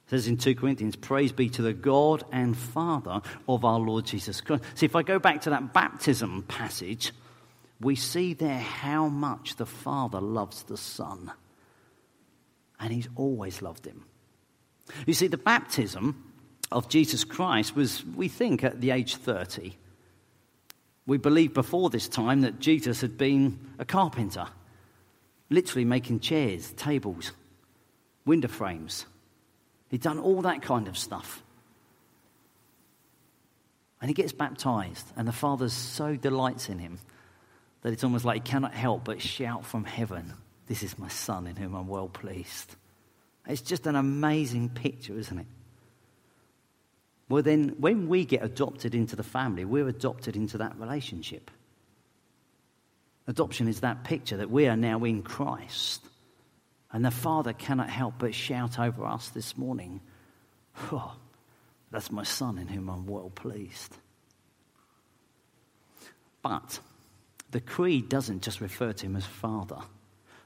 It 0.09 0.13
says 0.13 0.27
in 0.27 0.39
2 0.39 0.55
Corinthians, 0.55 0.97
Praise 0.97 1.33
be 1.33 1.51
to 1.51 1.61
the 1.61 1.75
God 1.75 2.25
and 2.33 2.57
Father 2.57 3.21
of 3.47 3.63
our 3.63 3.79
Lord 3.79 4.07
Jesus 4.07 4.41
Christ. 4.41 4.65
See, 4.75 4.87
if 4.87 4.97
I 4.97 5.03
go 5.03 5.19
back 5.19 5.43
to 5.43 5.51
that 5.51 5.75
baptism 5.75 6.45
passage, 6.49 7.13
we 7.79 7.95
see 7.95 8.33
there 8.33 8.59
how 8.59 9.09
much 9.09 9.57
the 9.57 9.67
Father 9.67 10.19
loves 10.19 10.63
the 10.63 10.79
Son. 10.79 11.31
And 12.81 12.91
He's 12.91 13.09
always 13.17 13.61
loved 13.61 13.85
Him. 13.85 14.07
You 15.05 15.13
see, 15.13 15.27
the 15.27 15.37
baptism 15.37 16.33
of 16.73 16.89
Jesus 16.89 17.25
Christ 17.25 17.77
was, 17.77 18.03
we 18.03 18.29
think, 18.29 18.65
at 18.65 18.81
the 18.81 18.93
age 18.93 19.17
30. 19.17 19.77
We 21.07 21.19
believe 21.19 21.53
before 21.53 21.91
this 21.91 22.09
time 22.09 22.41
that 22.41 22.61
Jesus 22.61 23.03
had 23.03 23.19
been 23.19 23.59
a 23.79 23.85
carpenter, 23.85 24.47
literally 25.51 25.85
making 25.85 26.21
chairs, 26.21 26.73
tables, 26.73 27.33
window 28.25 28.49
frames. 28.49 29.05
He'd 29.89 30.03
done 30.03 30.19
all 30.19 30.43
that 30.43 30.63
kind 30.63 30.89
of 30.89 30.97
stuff. 30.97 31.43
And 34.01 34.09
he 34.09 34.15
gets 34.15 34.33
baptized, 34.33 35.07
and 35.17 35.27
the 35.27 35.33
Father 35.33 35.69
so 35.69 36.15
delights 36.15 36.69
in 36.69 36.79
him 36.79 36.99
that 37.83 37.93
it's 37.93 38.05
almost 38.05 38.25
like 38.25 38.47
he 38.47 38.51
cannot 38.51 38.75
help 38.75 39.05
but 39.05 39.21
shout 39.21 39.65
from 39.65 39.85
heaven, 39.85 40.33
This 40.67 40.83
is 40.83 40.99
my 40.99 41.09
Son 41.09 41.47
in 41.47 41.57
whom 41.57 41.75
I'm 41.75 41.89
well 41.89 42.09
pleased. 42.09 42.77
It's 43.47 43.63
just 43.63 43.87
an 43.87 43.97
amazing 43.97 44.69
picture, 44.69 45.19
isn't 45.19 45.39
it? 45.39 45.47
Well, 47.29 47.43
then, 47.43 47.77
when 47.79 48.09
we 48.09 48.25
get 48.25 48.43
adopted 48.43 48.95
into 48.95 49.17
the 49.17 49.23
family, 49.23 49.65
we're 49.65 49.89
adopted 49.89 50.37
into 50.37 50.59
that 50.59 50.79
relationship. 50.79 51.51
Adoption 53.27 53.69
is 53.69 53.81
that 53.81 54.05
picture 54.05 54.39
that 54.39 54.51
we 54.51 54.67
are 54.67 54.77
now 54.77 55.05
in 55.05 55.23
Christ. 55.23 56.05
And 56.91 57.05
the 57.05 57.11
Father 57.11 57.53
cannot 57.53 57.91
help 57.91 58.15
but 58.19 58.35
shout 58.35 58.79
over 58.79 59.05
us 59.05 59.29
this 59.29 59.57
morning, 59.59 60.01
oh, 60.91 61.17
That's 61.91 62.11
my 62.11 62.23
son 62.23 62.59
in 62.59 62.69
whom 62.69 62.89
I'm 62.89 63.07
well 63.07 63.31
pleased. 63.35 63.97
But 66.43 66.81
the 67.51 67.61
creed 67.61 68.09
doesn't 68.09 68.43
just 68.43 68.61
refer 68.61 68.93
to 68.93 69.07
him 69.07 69.17
as 69.17 69.25
Father, 69.25 69.79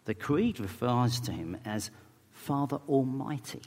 the 0.04 0.14
creed 0.14 0.60
refers 0.60 1.20
to 1.20 1.32
him 1.32 1.56
as 1.64 1.90
Father 2.32 2.78
Almighty. 2.88 3.62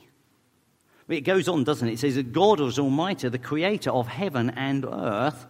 It 1.07 1.21
goes 1.21 1.47
on, 1.47 1.63
doesn't 1.63 1.87
it? 1.87 1.93
It 1.93 1.99
says 1.99 2.15
that 2.15 2.33
God 2.33 2.59
is 2.59 2.79
Almighty, 2.79 3.29
the 3.29 3.37
creator 3.37 3.91
of 3.91 4.07
heaven 4.07 4.49
and 4.49 4.85
earth. 4.85 5.45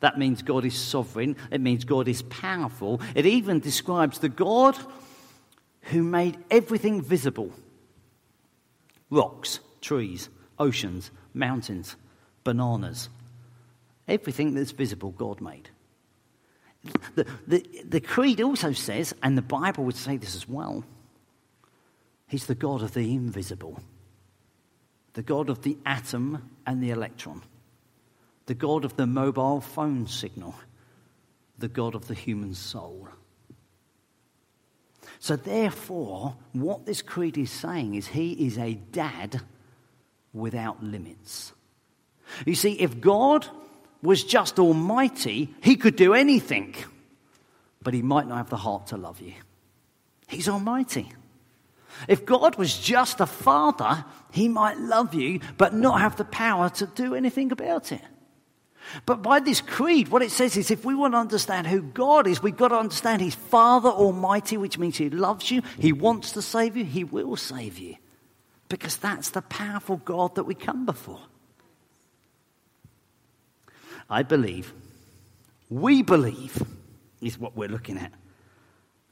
That 0.00 0.18
means 0.18 0.42
God 0.42 0.64
is 0.64 0.78
sovereign. 0.78 1.36
It 1.50 1.60
means 1.60 1.84
God 1.84 2.06
is 2.06 2.22
powerful. 2.22 3.00
It 3.14 3.26
even 3.26 3.60
describes 3.60 4.20
the 4.20 4.28
God 4.28 4.78
who 5.82 6.02
made 6.02 6.38
everything 6.50 7.02
visible 7.02 7.52
rocks, 9.10 9.60
trees, 9.80 10.28
oceans, 10.58 11.10
mountains, 11.34 11.96
bananas. 12.44 13.08
Everything 14.08 14.54
that's 14.54 14.72
visible, 14.72 15.10
God 15.12 15.40
made. 15.40 15.68
The, 17.14 17.26
the, 17.46 17.84
the 17.84 18.00
creed 18.00 18.40
also 18.40 18.72
says, 18.72 19.14
and 19.22 19.38
the 19.38 19.42
Bible 19.42 19.84
would 19.84 19.96
say 19.96 20.16
this 20.16 20.34
as 20.34 20.48
well, 20.48 20.84
He's 22.26 22.46
the 22.46 22.54
God 22.54 22.82
of 22.82 22.94
the 22.94 23.12
invisible, 23.12 23.78
the 25.12 25.22
God 25.22 25.50
of 25.50 25.62
the 25.62 25.76
atom 25.84 26.50
and 26.66 26.82
the 26.82 26.90
electron, 26.90 27.42
the 28.46 28.54
God 28.54 28.86
of 28.86 28.96
the 28.96 29.06
mobile 29.06 29.60
phone 29.60 30.06
signal, 30.06 30.54
the 31.58 31.68
God 31.68 31.94
of 31.94 32.08
the 32.08 32.14
human 32.14 32.54
soul. 32.54 33.06
So, 35.22 35.36
therefore, 35.36 36.34
what 36.52 36.84
this 36.84 37.00
creed 37.00 37.38
is 37.38 37.48
saying 37.48 37.94
is 37.94 38.08
he 38.08 38.32
is 38.44 38.58
a 38.58 38.74
dad 38.74 39.40
without 40.32 40.82
limits. 40.82 41.52
You 42.44 42.56
see, 42.56 42.72
if 42.72 43.00
God 43.00 43.46
was 44.02 44.24
just 44.24 44.58
almighty, 44.58 45.54
he 45.62 45.76
could 45.76 45.94
do 45.94 46.12
anything, 46.12 46.74
but 47.80 47.94
he 47.94 48.02
might 48.02 48.26
not 48.26 48.38
have 48.38 48.50
the 48.50 48.56
heart 48.56 48.88
to 48.88 48.96
love 48.96 49.20
you. 49.20 49.34
He's 50.26 50.48
almighty. 50.48 51.12
If 52.08 52.26
God 52.26 52.56
was 52.56 52.76
just 52.76 53.20
a 53.20 53.26
father, 53.26 54.04
he 54.32 54.48
might 54.48 54.78
love 54.78 55.14
you, 55.14 55.38
but 55.56 55.72
not 55.72 56.00
have 56.00 56.16
the 56.16 56.24
power 56.24 56.68
to 56.70 56.86
do 56.86 57.14
anything 57.14 57.52
about 57.52 57.92
it. 57.92 58.02
But 59.06 59.22
by 59.22 59.40
this 59.40 59.60
creed, 59.60 60.08
what 60.08 60.22
it 60.22 60.30
says 60.30 60.56
is 60.56 60.70
if 60.70 60.84
we 60.84 60.94
want 60.94 61.14
to 61.14 61.18
understand 61.18 61.66
who 61.66 61.82
God 61.82 62.26
is, 62.26 62.42
we've 62.42 62.56
got 62.56 62.68
to 62.68 62.76
understand 62.76 63.22
He's 63.22 63.34
Father 63.34 63.88
Almighty, 63.88 64.56
which 64.56 64.78
means 64.78 64.96
He 64.96 65.10
loves 65.10 65.50
you, 65.50 65.62
He 65.78 65.92
wants 65.92 66.32
to 66.32 66.42
save 66.42 66.76
you, 66.76 66.84
He 66.84 67.04
will 67.04 67.36
save 67.36 67.78
you. 67.78 67.96
Because 68.68 68.96
that's 68.96 69.30
the 69.30 69.42
powerful 69.42 69.96
God 69.98 70.34
that 70.36 70.44
we 70.44 70.54
come 70.54 70.86
before. 70.86 71.20
I 74.08 74.22
believe, 74.22 74.72
we 75.70 76.02
believe, 76.02 76.62
is 77.20 77.38
what 77.38 77.56
we're 77.56 77.68
looking 77.68 77.98
at, 77.98 78.12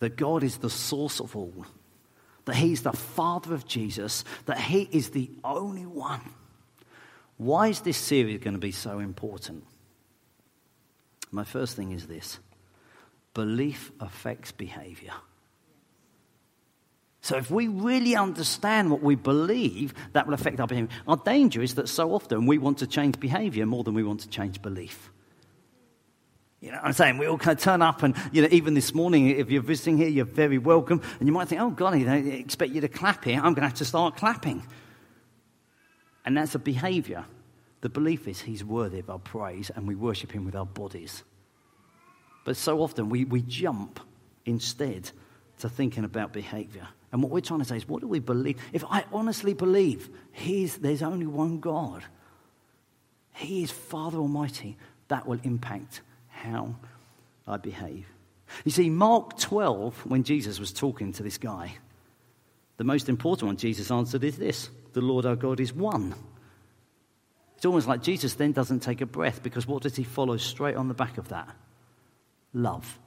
that 0.01 0.17
God 0.17 0.43
is 0.43 0.59
the 0.59 0.71
source 0.71 1.21
of 1.21 1.37
all, 1.37 1.65
that 2.45 2.57
He's 2.57 2.83
the 2.83 2.93
Father 2.93 3.55
of 3.55 3.67
Jesus, 3.67 4.25
that 4.47 4.59
He 4.59 4.89
is 4.93 5.11
the 5.11 5.31
only 5.45 5.87
one. 5.87 6.21
Why 7.40 7.68
is 7.68 7.81
this 7.81 7.96
series 7.96 8.38
going 8.40 8.53
to 8.53 8.61
be 8.61 8.70
so 8.70 8.98
important? 8.98 9.64
My 11.31 11.42
first 11.42 11.74
thing 11.74 11.92
is 11.92 12.07
this 12.07 12.38
belief 13.33 13.90
affects 13.98 14.53
behavior. 14.53 15.14
So, 17.22 17.38
if 17.38 17.50
we 17.50 17.66
really 17.66 18.14
understand 18.14 18.90
what 18.90 19.03
we 19.03 19.14
believe, 19.14 19.94
that 20.12 20.26
will 20.26 20.35
affect 20.35 20.61
our 20.61 20.66
behavior. 20.66 20.90
Our 21.09 21.16
danger 21.16 21.62
is 21.62 21.76
that 21.76 21.88
so 21.88 22.12
often 22.12 22.44
we 22.44 22.59
want 22.59 22.76
to 22.79 22.87
change 22.87 23.18
behavior 23.18 23.64
more 23.64 23.85
than 23.85 23.94
we 23.94 24.03
want 24.03 24.20
to 24.20 24.29
change 24.29 24.61
belief. 24.61 25.11
You 26.61 26.72
know 26.72 26.76
what 26.76 26.88
I'm 26.88 26.92
saying? 26.92 27.16
We 27.16 27.24
all 27.24 27.38
kind 27.38 27.57
of 27.57 27.64
turn 27.64 27.81
up, 27.81 28.03
and 28.03 28.14
you 28.33 28.42
know, 28.42 28.48
even 28.50 28.74
this 28.74 28.92
morning, 28.92 29.29
if 29.29 29.50
you're 29.50 29.62
visiting 29.62 29.96
here, 29.96 30.09
you're 30.09 30.26
very 30.26 30.59
welcome. 30.59 31.00
And 31.18 31.26
you 31.26 31.33
might 31.33 31.48
think, 31.48 31.62
oh, 31.62 31.70
God, 31.70 31.94
they 31.94 32.33
expect 32.33 32.72
you 32.72 32.83
to 32.83 32.88
clap 32.88 33.24
here. 33.24 33.37
I'm 33.37 33.55
going 33.55 33.62
to 33.62 33.68
have 33.68 33.74
to 33.74 33.87
start 33.87 34.18
clapping. 34.18 34.62
And 36.25 36.37
that's 36.37 36.55
a 36.55 36.59
behavior. 36.59 37.25
The 37.81 37.89
belief 37.89 38.29
is 38.29 38.41
He's 38.41 38.65
worthy 38.65 38.99
of 38.99 39.11
our 39.11 39.19
praise, 39.19 39.71
and 39.75 39.87
we 39.87 39.95
worship 39.95 40.33
Him 40.33 40.45
with 40.45 40.55
our 40.55 40.67
bodies. 40.67 41.25
But 42.45 42.57
so 42.57 42.83
often 42.83 43.09
we, 43.09 43.25
we 43.25 43.43
jump 43.43 44.01
instead 44.45 45.11
to 45.59 45.69
thinking 45.69 46.05
about 46.05 46.33
behavior. 46.33 46.89
And 47.13 47.23
what 47.23 47.33
we're 47.33 47.41
trying 47.41 47.61
to 47.61 47.65
say 47.65 47.77
is, 47.77 47.89
what 47.89 48.01
do 48.01 48.09
we 48.09 48.21
believe? 48.21 48.59
If 48.73 48.85
I 48.89 49.05
honestly 49.13 49.55
believe 49.55 50.09
he's, 50.33 50.77
there's 50.77 51.03
only 51.03 51.27
one 51.27 51.61
God, 51.61 52.05
He 53.35 53.63
is 53.63 53.71
Father 53.71 54.19
Almighty, 54.19 54.77
that 55.09 55.27
will 55.27 55.41
impact 55.43 56.03
how 56.29 56.77
I 57.47 57.57
behave. 57.57 58.07
You 58.65 58.71
see, 58.71 58.91
Mark 58.91 59.39
12, 59.39 60.07
when 60.07 60.23
Jesus 60.25 60.59
was 60.59 60.73
talking 60.73 61.13
to 61.13 61.23
this 61.23 61.39
guy, 61.39 61.75
the 62.77 62.85
most 62.85 63.09
important 63.09 63.47
one 63.47 63.57
Jesus 63.57 63.91
answered 63.91 64.25
is 64.25 64.37
this 64.37 64.71
The 64.92 65.00
Lord 65.00 65.26
our 65.26 65.37
God 65.37 65.61
is 65.61 65.72
one. 65.72 66.14
It's 67.57 67.66
almost 67.66 67.87
like 67.87 68.03
Jesus 68.03 68.35
then 68.35 68.53
doesn't 68.53 68.81
take 68.81 69.00
a 69.00 69.07
breath 69.07 69.42
because 69.42 69.66
what 69.66 69.83
does 69.83 69.96
he 69.96 70.05
follow 70.05 70.37
straight 70.37 70.76
on 70.76 70.88
the 70.88 70.94
back 70.94 71.18
of 71.18 71.29
that? 71.29 71.55
Love 72.55 72.98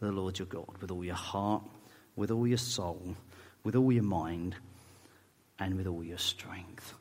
the 0.00 0.12
Lord 0.12 0.38
your 0.38 0.46
God 0.46 0.78
with 0.80 0.90
all 0.90 1.04
your 1.04 1.14
heart, 1.14 1.62
with 2.16 2.30
all 2.30 2.46
your 2.46 2.58
soul, 2.58 3.16
with 3.64 3.76
all 3.76 3.92
your 3.92 4.02
mind, 4.02 4.54
and 5.58 5.76
with 5.76 5.86
all 5.86 6.04
your 6.04 6.18
strength. 6.18 6.94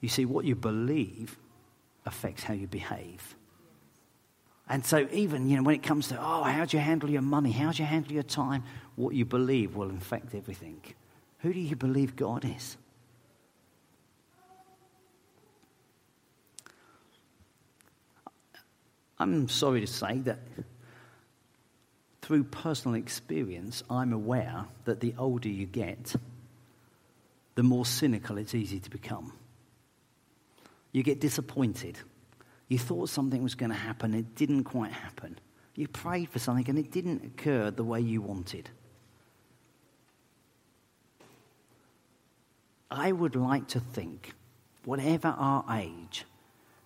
You 0.00 0.08
see, 0.08 0.24
what 0.24 0.44
you 0.44 0.54
believe 0.54 1.38
affects 2.06 2.42
how 2.42 2.54
you 2.54 2.66
behave. 2.66 3.36
And 4.68 4.84
so, 4.84 5.08
even 5.10 5.48
you 5.48 5.56
know, 5.56 5.64
when 5.64 5.74
it 5.74 5.82
comes 5.82 6.08
to 6.08 6.18
oh, 6.20 6.44
how 6.44 6.64
do 6.64 6.76
you 6.76 6.82
handle 6.82 7.10
your 7.10 7.22
money? 7.22 7.50
How 7.50 7.72
do 7.72 7.82
you 7.82 7.88
handle 7.88 8.12
your 8.12 8.22
time? 8.22 8.62
What 8.94 9.14
you 9.14 9.24
believe 9.24 9.74
will 9.74 9.90
affect 9.90 10.34
everything. 10.34 10.80
Who 11.40 11.52
do 11.52 11.58
you 11.58 11.74
believe 11.74 12.14
God 12.14 12.44
is? 12.44 12.76
I'm 19.20 19.50
sorry 19.50 19.82
to 19.82 19.86
say 19.86 20.18
that 20.20 20.38
through 22.22 22.44
personal 22.44 22.94
experience, 22.94 23.82
I'm 23.90 24.14
aware 24.14 24.64
that 24.86 25.00
the 25.00 25.14
older 25.18 25.48
you 25.50 25.66
get, 25.66 26.14
the 27.54 27.62
more 27.62 27.84
cynical 27.84 28.38
it's 28.38 28.54
easy 28.54 28.80
to 28.80 28.88
become. 28.88 29.34
You 30.92 31.02
get 31.02 31.20
disappointed. 31.20 31.98
You 32.68 32.78
thought 32.78 33.10
something 33.10 33.42
was 33.42 33.54
going 33.54 33.70
to 33.70 33.76
happen, 33.76 34.14
it 34.14 34.34
didn't 34.36 34.64
quite 34.64 34.92
happen. 34.92 35.38
You 35.74 35.86
prayed 35.86 36.30
for 36.30 36.38
something 36.38 36.68
and 36.70 36.78
it 36.78 36.90
didn't 36.90 37.22
occur 37.22 37.70
the 37.70 37.84
way 37.84 38.00
you 38.00 38.22
wanted. 38.22 38.70
I 42.90 43.12
would 43.12 43.36
like 43.36 43.68
to 43.68 43.80
think, 43.80 44.32
whatever 44.84 45.28
our 45.28 45.64
age, 45.76 46.24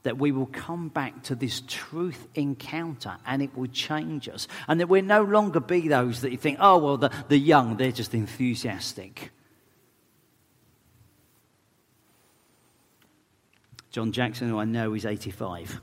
that 0.05 0.19
we 0.19 0.33
will 0.33 0.47
come 0.47 0.89
back 0.89 1.25
to 1.25 1.35
this 1.35 1.63
truth 1.67 2.29
encounter 2.35 3.17
and 3.27 3.43
it 3.43 3.57
will 3.57 3.67
change 3.67 4.29
us. 4.29 4.47
And 4.69 4.79
that 4.79 4.89
we'll 4.89 5.03
no 5.03 5.23
longer 5.23 5.61
be 5.61 5.89
those 5.89 6.21
that 6.21 6.31
you 6.31 6.39
think, 6.39 6.59
oh, 6.61 6.79
well, 6.79 6.97
the, 6.97 7.11
the 7.29 7.39
young, 7.39 7.77
they're 7.77 7.91
just 7.91 8.15
enthusiastic. 8.15 9.33
John 13.91 14.13
Jackson, 14.13 14.49
who 14.49 14.59
I 14.59 14.65
know 14.65 14.93
is 14.95 15.07
85. 15.07 15.81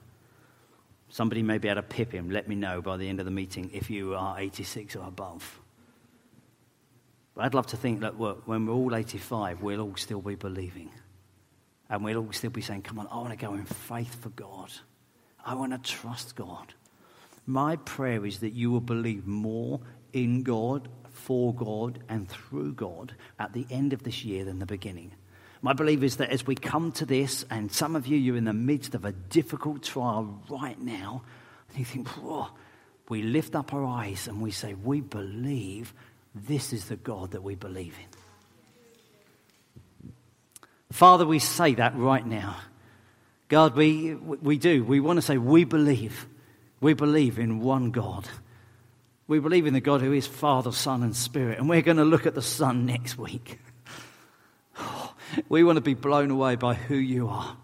Somebody 1.10 1.41
may 1.41 1.57
be 1.57 1.67
able 1.67 1.81
to 1.81 1.88
pip 1.88 2.12
him. 2.12 2.29
Let 2.29 2.47
me 2.47 2.55
know 2.55 2.81
by 2.81 2.97
the 2.97 3.10
end 3.10 3.19
of 3.19 3.25
the 3.25 3.31
meeting 3.31 3.71
if 3.73 3.89
you 3.89 4.15
are 4.15 4.39
86 4.39 4.95
or 4.95 5.07
above. 5.07 5.60
But 7.34 7.45
I'd 7.45 7.53
love 7.53 7.67
to 7.67 7.77
think 7.77 8.01
that 8.01 8.17
when 8.17 8.65
we're 8.67 8.73
all 8.73 8.93
85, 8.95 9.62
we'll 9.62 9.81
all 9.81 9.95
still 9.95 10.21
be 10.21 10.36
believing. 10.36 10.91
And 11.91 12.06
we'll 12.06 12.32
still 12.32 12.49
be 12.49 12.62
saying, 12.62 12.84
Come 12.84 12.99
on, 12.99 13.08
I 13.12 13.17
want 13.17 13.32
to 13.32 13.36
go 13.36 13.54
in 13.54 13.65
faith 13.65 14.23
for 14.23 14.30
God. 14.30 14.71
I 15.45 15.56
want 15.56 15.73
to 15.73 15.91
trust 15.91 16.36
God. 16.36 16.73
My 17.45 17.75
prayer 17.75 18.25
is 18.25 18.39
that 18.39 18.54
you 18.54 18.71
will 18.71 18.80
believe 18.80 19.27
more 19.27 19.82
in 20.13 20.43
God, 20.43 20.88
for 21.12 21.54
God, 21.54 21.99
and 22.08 22.30
through 22.30 22.73
God 22.73 23.13
at 23.38 23.51
the 23.51 23.67
end 23.69 23.91
of 23.91 24.04
this 24.04 24.23
year 24.23 24.45
than 24.45 24.60
the 24.60 24.65
beginning. 24.65 25.12
My 25.62 25.73
belief 25.73 26.01
is 26.01 26.15
that 26.17 26.30
as 26.30 26.47
we 26.47 26.56
come 26.56 26.93
to 26.93 27.06
this, 27.06 27.45
and 27.49 27.69
some 27.71 27.97
of 27.97 28.08
you, 28.08 28.17
you're 28.17 28.38
in 28.38 28.45
the 28.45 28.54
midst 28.54 28.95
of 28.95 29.04
a 29.04 29.12
difficult 29.12 29.84
trial 29.84 30.41
right 30.49 30.80
now, 30.80 31.23
and 31.69 31.77
you 31.77 31.86
think, 31.86 32.08
Whoa, 32.08 32.47
we 33.10 33.21
lift 33.21 33.54
up 33.54 33.73
our 33.73 33.84
eyes 33.84 34.30
and 34.30 34.41
we 34.41 34.51
say, 34.51 34.75
We 34.75 35.01
believe 35.01 35.93
this 36.34 36.71
is 36.71 36.86
the 36.86 36.95
God 36.95 37.32
that 37.32 37.43
we 37.43 37.56
believe 37.56 37.95
in. 37.99 38.20
Father, 40.91 41.25
we 41.25 41.39
say 41.39 41.75
that 41.75 41.95
right 41.95 42.25
now. 42.25 42.58
God, 43.47 43.75
we, 43.75 44.15
we 44.15 44.58
do. 44.58 44.84
We 44.84 44.99
want 44.99 45.17
to 45.17 45.21
say 45.21 45.38
we 45.38 45.63
believe. 45.63 46.27
We 46.80 46.93
believe 46.93 47.38
in 47.38 47.60
one 47.60 47.91
God. 47.91 48.27
We 49.27 49.39
believe 49.39 49.65
in 49.65 49.73
the 49.73 49.82
God 49.82 50.01
who 50.01 50.13
is 50.13 50.25
Father, 50.25 50.71
Son, 50.71 51.04
and 51.04 51.15
Spirit. 51.15 51.58
And 51.60 51.67
we're 51.67 51.82
going 51.82 51.97
to 51.97 52.06
look 52.06 52.25
at 52.25 52.36
the 52.36 52.41
Son 52.41 52.86
next 52.86 53.17
week. 53.17 53.60
we 55.49 55.63
want 55.63 55.77
to 55.77 55.82
be 55.82 55.95
blown 55.95 56.32
away 56.32 56.56
by 56.56 56.75
who 56.75 56.95
you 56.95 57.27
are. 57.27 57.58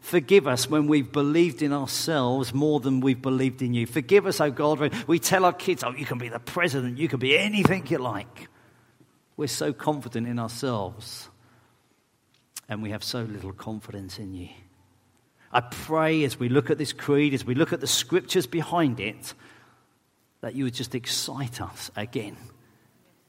Forgive 0.00 0.46
us 0.46 0.68
when 0.68 0.88
we've 0.88 1.10
believed 1.10 1.62
in 1.62 1.72
ourselves 1.72 2.52
more 2.52 2.80
than 2.80 3.00
we've 3.00 3.22
believed 3.22 3.62
in 3.62 3.72
you. 3.72 3.86
Forgive 3.86 4.26
us, 4.26 4.42
oh 4.42 4.50
God, 4.50 4.78
when 4.78 4.92
we 5.06 5.18
tell 5.18 5.44
our 5.44 5.54
kids, 5.54 5.84
oh, 5.84 5.92
you 5.92 6.04
can 6.04 6.18
be 6.18 6.28
the 6.28 6.38
president, 6.38 6.98
you 6.98 7.08
can 7.08 7.18
be 7.18 7.38
anything 7.38 7.86
you 7.86 7.96
like. 7.96 8.48
We're 9.38 9.46
so 9.46 9.72
confident 9.72 10.26
in 10.26 10.38
ourselves, 10.38 11.29
and 12.70 12.82
we 12.82 12.90
have 12.90 13.02
so 13.02 13.22
little 13.22 13.52
confidence 13.52 14.18
in 14.18 14.32
you. 14.32 14.48
I 15.52 15.60
pray 15.60 16.22
as 16.22 16.38
we 16.38 16.48
look 16.48 16.70
at 16.70 16.78
this 16.78 16.92
creed, 16.92 17.34
as 17.34 17.44
we 17.44 17.56
look 17.56 17.72
at 17.72 17.80
the 17.80 17.88
scriptures 17.88 18.46
behind 18.46 19.00
it, 19.00 19.34
that 20.40 20.54
you 20.54 20.64
would 20.64 20.74
just 20.74 20.94
excite 20.94 21.60
us 21.60 21.90
again 21.96 22.36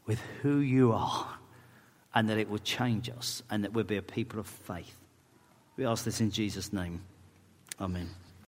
with 0.06 0.22
who 0.42 0.60
you 0.60 0.94
are 0.94 1.28
and 2.14 2.30
that 2.30 2.38
it 2.38 2.50
would 2.50 2.64
change 2.64 3.10
us 3.10 3.42
and 3.50 3.64
that 3.64 3.74
we'll 3.74 3.84
be 3.84 3.98
a 3.98 4.02
people 4.04 4.40
of 4.40 4.46
faith. 4.46 4.96
We 5.76 5.86
ask 5.86 6.06
this 6.06 6.22
in 6.22 6.30
Jesus' 6.30 6.72
name. 6.72 7.02
Amen. 7.80 8.10